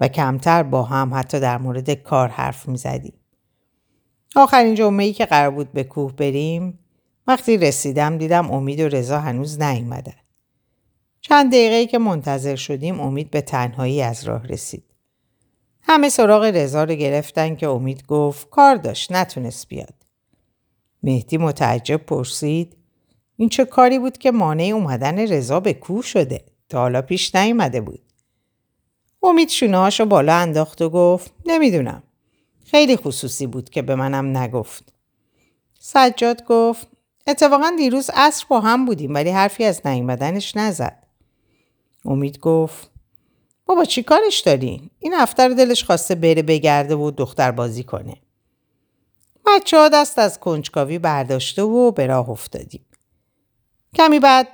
و 0.00 0.08
کمتر 0.08 0.62
با 0.62 0.82
هم 0.82 1.14
حتی 1.14 1.40
در 1.40 1.58
مورد 1.58 1.90
کار 1.90 2.28
حرف 2.28 2.68
می 2.68 2.76
زدیم. 2.76 3.14
آخرین 4.36 4.74
جمعه 4.74 5.06
ای 5.06 5.12
که 5.12 5.26
قرار 5.26 5.50
بود 5.50 5.72
به 5.72 5.84
کوه 5.84 6.12
بریم 6.12 6.78
وقتی 7.26 7.56
رسیدم 7.56 8.18
دیدم 8.18 8.50
امید 8.50 8.80
و 8.80 8.88
رضا 8.88 9.20
هنوز 9.20 9.60
نیومدن. 9.60 10.12
چند 11.20 11.50
دقیقه 11.52 11.74
ای 11.74 11.86
که 11.86 11.98
منتظر 11.98 12.56
شدیم 12.56 13.00
امید 13.00 13.30
به 13.30 13.40
تنهایی 13.40 14.02
از 14.02 14.24
راه 14.24 14.46
رسید. 14.46 14.84
همه 15.82 16.08
سراغ 16.08 16.44
رضا 16.44 16.84
رو 16.84 16.94
گرفتن 16.94 17.56
که 17.56 17.68
امید 17.68 18.06
گفت 18.06 18.50
کار 18.50 18.76
داشت 18.76 19.12
نتونست 19.12 19.68
بیاد. 19.68 20.01
مهدی 21.02 21.36
متعجب 21.36 21.96
پرسید 21.96 22.76
این 23.36 23.48
چه 23.48 23.64
کاری 23.64 23.98
بود 23.98 24.18
که 24.18 24.30
مانع 24.30 24.64
اومدن 24.64 25.18
رضا 25.18 25.60
به 25.60 25.74
کوه 25.74 26.02
شده 26.02 26.44
تا 26.68 26.78
حالا 26.78 27.02
پیش 27.02 27.34
نیومده 27.34 27.80
بود. 27.80 28.00
امید 29.22 29.48
شونه 29.48 29.88
رو 29.88 30.06
بالا 30.06 30.34
انداخت 30.34 30.82
و 30.82 30.90
گفت 30.90 31.32
نمی‌دونم. 31.46 32.02
خیلی 32.64 32.96
خصوصی 32.96 33.46
بود 33.46 33.70
که 33.70 33.82
به 33.82 33.94
منم 33.94 34.36
نگفت. 34.36 34.92
سجاد 35.78 36.44
گفت 36.44 36.88
اتفاقا 37.26 37.72
دیروز 37.78 38.10
عصر 38.14 38.46
با 38.48 38.60
هم 38.60 38.84
بودیم 38.84 39.14
ولی 39.14 39.30
حرفی 39.30 39.64
از 39.64 39.86
نیومدنش 39.86 40.56
نزد. 40.56 41.06
امید 42.04 42.38
گفت 42.38 42.90
بابا 43.66 43.84
چی 43.84 44.02
کارش 44.02 44.40
داری؟ 44.40 44.90
این 44.98 45.14
هفته 45.14 45.48
رو 45.48 45.54
دلش 45.54 45.84
خواسته 45.84 46.14
بره 46.14 46.42
بگرده 46.42 46.94
و 46.94 47.10
دختر 47.10 47.50
بازی 47.50 47.84
کنه. 47.84 48.16
بچه 49.56 49.76
ها 49.76 49.88
دست 49.88 50.18
از 50.18 50.40
کنجکاوی 50.40 50.98
برداشته 50.98 51.62
و 51.62 51.90
به 51.90 52.06
راه 52.06 52.30
افتادیم. 52.30 52.86
کمی 53.94 54.20
بعد 54.20 54.48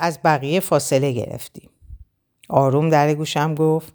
از 0.00 0.18
بقیه 0.24 0.60
فاصله 0.60 1.12
گرفتیم. 1.12 1.70
آروم 2.48 2.90
در 2.90 3.14
گوشم 3.14 3.54
گفت 3.54 3.92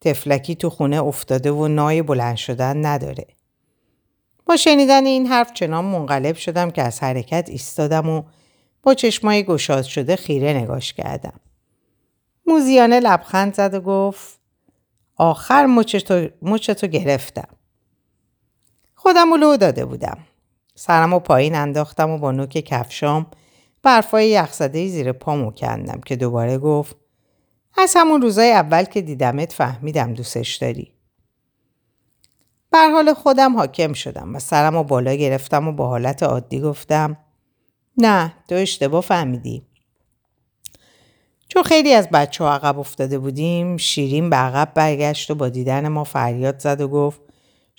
تفلکی 0.00 0.54
تو 0.54 0.70
خونه 0.70 1.02
افتاده 1.02 1.50
و 1.50 1.68
نای 1.68 2.02
بلند 2.02 2.36
شدن 2.36 2.86
نداره. 2.86 3.26
با 4.46 4.56
شنیدن 4.56 5.06
این 5.06 5.26
حرف 5.26 5.52
چنان 5.52 5.84
منقلب 5.84 6.36
شدم 6.36 6.70
که 6.70 6.82
از 6.82 7.02
حرکت 7.02 7.48
ایستادم 7.48 8.08
و 8.08 8.22
با 8.82 8.94
چشمای 8.94 9.42
گشاد 9.42 9.84
شده 9.84 10.16
خیره 10.16 10.52
نگاش 10.52 10.92
کردم. 10.92 11.40
موزیانه 12.46 13.00
لبخند 13.00 13.54
زد 13.54 13.74
و 13.74 13.80
گفت 13.80 14.38
آخر 15.16 15.66
مچتو 16.42 16.86
گرفتم. 16.86 17.48
خودم 19.08 19.34
لو 19.34 19.56
داده 19.56 19.84
بودم. 19.84 20.18
سرم 20.74 21.12
و 21.12 21.18
پایین 21.18 21.54
انداختم 21.54 22.10
و 22.10 22.18
با 22.18 22.32
نوک 22.32 22.50
کفشام 22.50 23.26
برفای 23.82 24.28
یخزده 24.28 24.88
زیر 24.88 25.12
پامو 25.12 25.50
کندم 25.50 26.00
که 26.00 26.16
دوباره 26.16 26.58
گفت 26.58 26.96
از 27.78 27.92
همون 27.96 28.22
روزای 28.22 28.52
اول 28.52 28.84
که 28.84 29.00
دیدمت 29.02 29.52
فهمیدم 29.52 30.14
دوستش 30.14 30.56
داری. 30.56 30.92
بر 32.70 32.90
حال 32.90 33.14
خودم 33.14 33.56
حاکم 33.56 33.92
شدم 33.92 34.36
و 34.36 34.38
سرم 34.38 34.76
و 34.76 34.84
بالا 34.84 35.14
گرفتم 35.14 35.68
و 35.68 35.72
با 35.72 35.88
حالت 35.88 36.22
عادی 36.22 36.60
گفتم 36.60 37.16
نه 37.96 38.34
تو 38.48 38.54
اشتباه 38.54 39.00
فهمیدی. 39.00 39.62
چون 41.48 41.62
خیلی 41.62 41.92
از 41.92 42.08
بچه 42.08 42.44
ها 42.44 42.54
عقب 42.54 42.78
افتاده 42.78 43.18
بودیم 43.18 43.76
شیرین 43.76 44.30
به 44.30 44.36
عقب 44.36 44.74
برگشت 44.74 45.30
و 45.30 45.34
با 45.34 45.48
دیدن 45.48 45.88
ما 45.88 46.04
فریاد 46.04 46.58
زد 46.58 46.80
و 46.80 46.88
گفت 46.88 47.27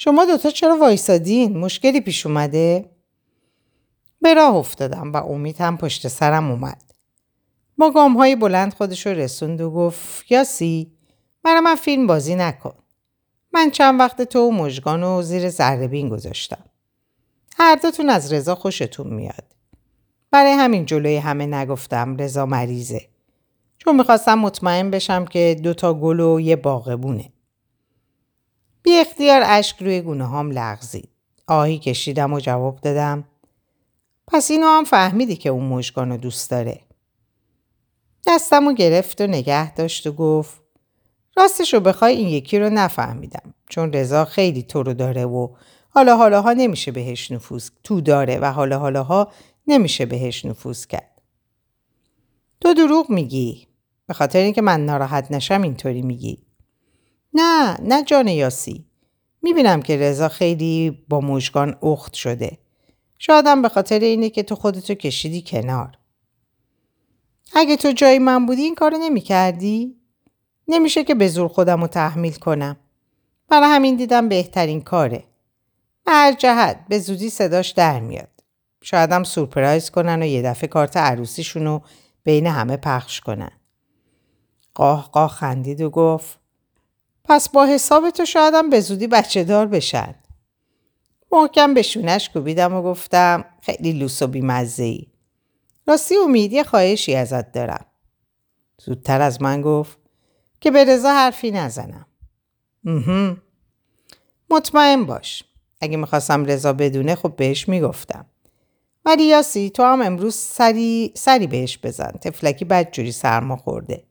شما 0.01 0.25
دوتا 0.25 0.51
چرا 0.51 0.77
وایسادین؟ 0.77 1.57
مشکلی 1.57 2.01
پیش 2.01 2.25
اومده؟ 2.25 2.89
به 4.21 4.33
راه 4.33 4.55
افتادم 4.55 5.13
و 5.13 5.17
امید 5.17 5.61
هم 5.61 5.77
پشت 5.77 6.07
سرم 6.07 6.51
اومد. 6.51 6.83
با 7.77 7.91
گام 7.91 8.17
های 8.17 8.35
بلند 8.35 8.73
خودش 8.73 9.07
رو 9.07 9.13
رسوند 9.13 9.61
و 9.61 9.71
گفت 9.71 10.31
یاسی 10.31 10.91
برای 11.43 11.59
من 11.59 11.75
فیلم 11.75 12.07
بازی 12.07 12.35
نکن. 12.35 12.73
من 13.53 13.71
چند 13.71 13.99
وقت 13.99 14.21
تو 14.21 14.39
و 14.39 14.51
مژگان 14.51 15.03
و 15.03 15.21
زیر 15.21 15.49
زربین 15.49 16.09
گذاشتم. 16.09 16.65
هر 17.57 17.75
دوتون 17.75 18.09
از 18.09 18.33
رضا 18.33 18.55
خوشتون 18.55 19.13
میاد. 19.13 19.45
برای 20.31 20.51
همین 20.51 20.85
جلوی 20.85 21.17
همه 21.17 21.45
نگفتم 21.45 22.17
رضا 22.17 22.45
مریضه. 22.45 23.01
چون 23.77 23.95
می‌خواستم 23.95 24.39
مطمئن 24.39 24.91
بشم 24.91 25.25
که 25.25 25.59
دوتا 25.63 25.93
گل 25.93 26.19
و 26.19 26.39
یه 26.39 26.55
باغبونه. 26.55 27.31
بی 28.83 28.95
اختیار 28.95 29.41
اشک 29.45 29.83
روی 29.83 30.01
گونه 30.01 30.25
هام 30.25 30.51
لغزید. 30.51 31.09
آهی 31.47 31.79
کشیدم 31.79 32.33
و 32.33 32.39
جواب 32.39 32.81
دادم. 32.81 33.23
پس 34.27 34.51
اینو 34.51 34.67
هم 34.67 34.83
فهمیدی 34.83 35.35
که 35.35 35.49
اون 35.49 35.65
مژگانو 35.65 36.17
دوست 36.17 36.51
داره. 36.51 36.81
دستم 38.27 38.73
گرفت 38.73 39.21
و 39.21 39.27
نگه 39.27 39.73
داشت 39.73 40.07
و 40.07 40.11
گفت 40.11 40.61
راستش 41.37 41.73
رو 41.73 41.79
بخوای 41.79 42.15
این 42.15 42.27
یکی 42.27 42.59
رو 42.59 42.69
نفهمیدم 42.69 43.53
چون 43.69 43.93
رضا 43.93 44.25
خیلی 44.25 44.63
تو 44.63 44.83
رو 44.83 44.93
داره 44.93 45.25
و 45.25 45.47
حالا 45.89 46.17
حالاها 46.17 46.53
نمیشه 46.53 46.91
بهش 46.91 47.31
نفوذ 47.31 47.69
تو 47.83 48.01
داره 48.01 48.39
و 48.39 48.45
حالا 48.45 48.79
حالاها 48.79 49.31
نمیشه 49.67 50.05
بهش 50.05 50.45
نفوذ 50.45 50.85
کرد. 50.85 51.21
تو 52.61 52.73
دروغ 52.73 53.09
میگی 53.09 53.67
به 54.07 54.13
خاطر 54.13 54.39
اینکه 54.39 54.61
من 54.61 54.85
ناراحت 54.85 55.31
نشم 55.31 55.61
اینطوری 55.61 56.01
میگی. 56.01 56.48
نه 57.33 57.77
نه 57.81 58.03
جان 58.03 58.27
یاسی 58.27 58.85
می‌بینم 59.41 59.81
که 59.81 59.97
رضا 59.97 60.29
خیلی 60.29 61.05
با 61.09 61.21
مژگان 61.21 61.77
اخت 61.83 62.13
شده 62.13 62.57
شادم 63.19 63.61
به 63.61 63.69
خاطر 63.69 63.99
اینه 63.99 64.29
که 64.29 64.43
تو 64.43 64.55
خودتو 64.55 64.93
کشیدی 64.93 65.43
کنار 65.47 65.97
اگه 67.53 67.77
تو 67.77 67.91
جای 67.91 68.19
من 68.19 68.45
بودی 68.45 68.61
این 68.61 68.75
کارو 68.75 68.97
نمی 68.97 69.21
کردی؟ 69.21 69.95
نمیشه 70.67 71.03
که 71.03 71.15
به 71.15 71.27
زور 71.27 71.47
خودم 71.47 71.81
رو 71.81 71.87
تحمیل 71.87 72.33
کنم. 72.33 72.77
برای 73.47 73.69
همین 73.69 73.95
دیدم 73.95 74.29
بهترین 74.29 74.81
کاره. 74.81 75.23
هر 76.07 76.33
جهت 76.33 76.85
به 76.89 76.99
زودی 76.99 77.29
صداش 77.29 77.69
در 77.69 77.99
میاد. 77.99 78.29
شایدم 78.81 79.23
سورپرایز 79.23 79.89
کنن 79.89 80.21
و 80.21 80.25
یه 80.25 80.41
دفعه 80.41 80.67
کارت 80.67 80.97
عروسیشون 80.97 81.65
رو 81.65 81.81
بین 82.23 82.47
همه 82.47 82.77
پخش 82.77 83.21
کنن. 83.21 83.51
قاه 84.73 85.09
قاه 85.11 85.29
خندید 85.29 85.81
و 85.81 85.89
گفت 85.89 86.39
پس 87.29 87.49
با 87.49 87.65
حساب 87.65 88.09
تو 88.09 88.25
شایدم 88.25 88.69
به 88.69 88.79
زودی 88.79 89.07
بچه 89.07 89.43
دار 89.43 89.67
بشن. 89.67 90.15
محکم 91.31 91.73
به 91.73 91.81
شونش 91.81 92.29
کوبیدم 92.29 92.73
و 92.73 92.83
گفتم 92.83 93.45
خیلی 93.61 93.91
لوس 93.91 94.21
و 94.21 94.27
بیمزه 94.27 94.83
ای. 94.83 95.07
راستی 95.87 96.15
امید 96.15 96.53
یه 96.53 96.63
خواهشی 96.63 97.15
ازت 97.15 97.51
دارم. 97.51 97.85
زودتر 98.85 99.21
از 99.21 99.41
من 99.41 99.61
گفت 99.61 99.97
که 100.61 100.71
به 100.71 100.83
رضا 100.83 101.09
حرفی 101.09 101.51
نزنم. 101.51 102.05
مطمئن 104.49 105.05
باش. 105.05 105.43
اگه 105.81 105.97
می‌خواستم 105.97 106.45
رضا 106.45 106.73
بدونه 106.73 107.15
خب 107.15 107.35
بهش 107.35 107.69
می‌گفتم. 107.69 108.25
ولی 109.05 109.23
یاسی 109.23 109.69
تو 109.69 109.83
هم 109.83 110.01
امروز 110.01 110.35
سری, 110.35 111.11
سری 111.15 111.47
بهش 111.47 111.79
بزن. 111.83 112.11
تفلکی 112.11 112.65
بدجوری 112.65 113.11
سرما 113.11 113.55
خورده. 113.55 114.03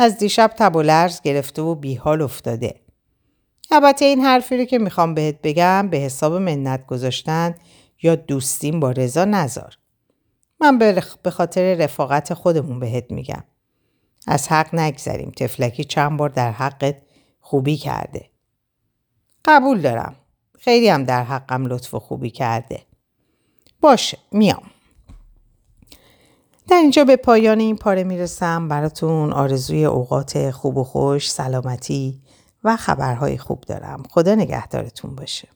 از 0.00 0.18
دیشب 0.18 0.52
تب 0.56 0.76
و 0.76 0.82
لرز 0.82 1.20
گرفته 1.22 1.62
و 1.62 1.74
بیحال 1.74 2.22
افتاده. 2.22 2.80
البته 3.70 4.04
این 4.04 4.20
حرفی 4.20 4.56
رو 4.56 4.64
که 4.64 4.78
می‌خوام 4.78 5.14
بهت 5.14 5.42
بگم 5.42 5.88
به 5.90 5.96
حساب 5.96 6.32
منت 6.32 6.86
گذاشتن 6.86 7.54
یا 8.02 8.14
دوستیم 8.14 8.80
با 8.80 8.90
رضا 8.90 9.24
نزار. 9.24 9.78
من 10.60 10.78
به 11.22 11.30
خاطر 11.30 11.74
رفاقت 11.74 12.34
خودمون 12.34 12.80
بهت 12.80 13.10
میگم. 13.10 13.44
از 14.26 14.48
حق 14.48 14.74
نگذریم. 14.74 15.30
تفلکی 15.30 15.84
چند 15.84 16.18
بار 16.18 16.28
در 16.28 16.50
حقت 16.50 16.96
خوبی 17.40 17.76
کرده. 17.76 18.30
قبول 19.44 19.80
دارم. 19.80 20.16
خیلی 20.58 20.88
هم 20.88 21.04
در 21.04 21.24
حقم 21.24 21.66
لطف 21.66 21.94
و 21.94 21.98
خوبی 21.98 22.30
کرده. 22.30 22.82
باشه 23.80 24.18
میام. 24.32 24.62
در 26.68 26.76
اینجا 26.76 27.04
به 27.04 27.16
پایان 27.16 27.60
این 27.60 27.76
پاره 27.76 28.04
می‌رسم. 28.04 28.68
براتون 28.68 29.32
آرزوی 29.32 29.84
اوقات 29.84 30.50
خوب 30.50 30.76
و 30.76 30.84
خوش 30.84 31.30
سلامتی 31.30 32.20
و 32.64 32.76
خبرهای 32.76 33.38
خوب 33.38 33.60
دارم. 33.60 34.02
خدا 34.10 34.34
نگهدارتون 34.34 35.14
باشه. 35.14 35.48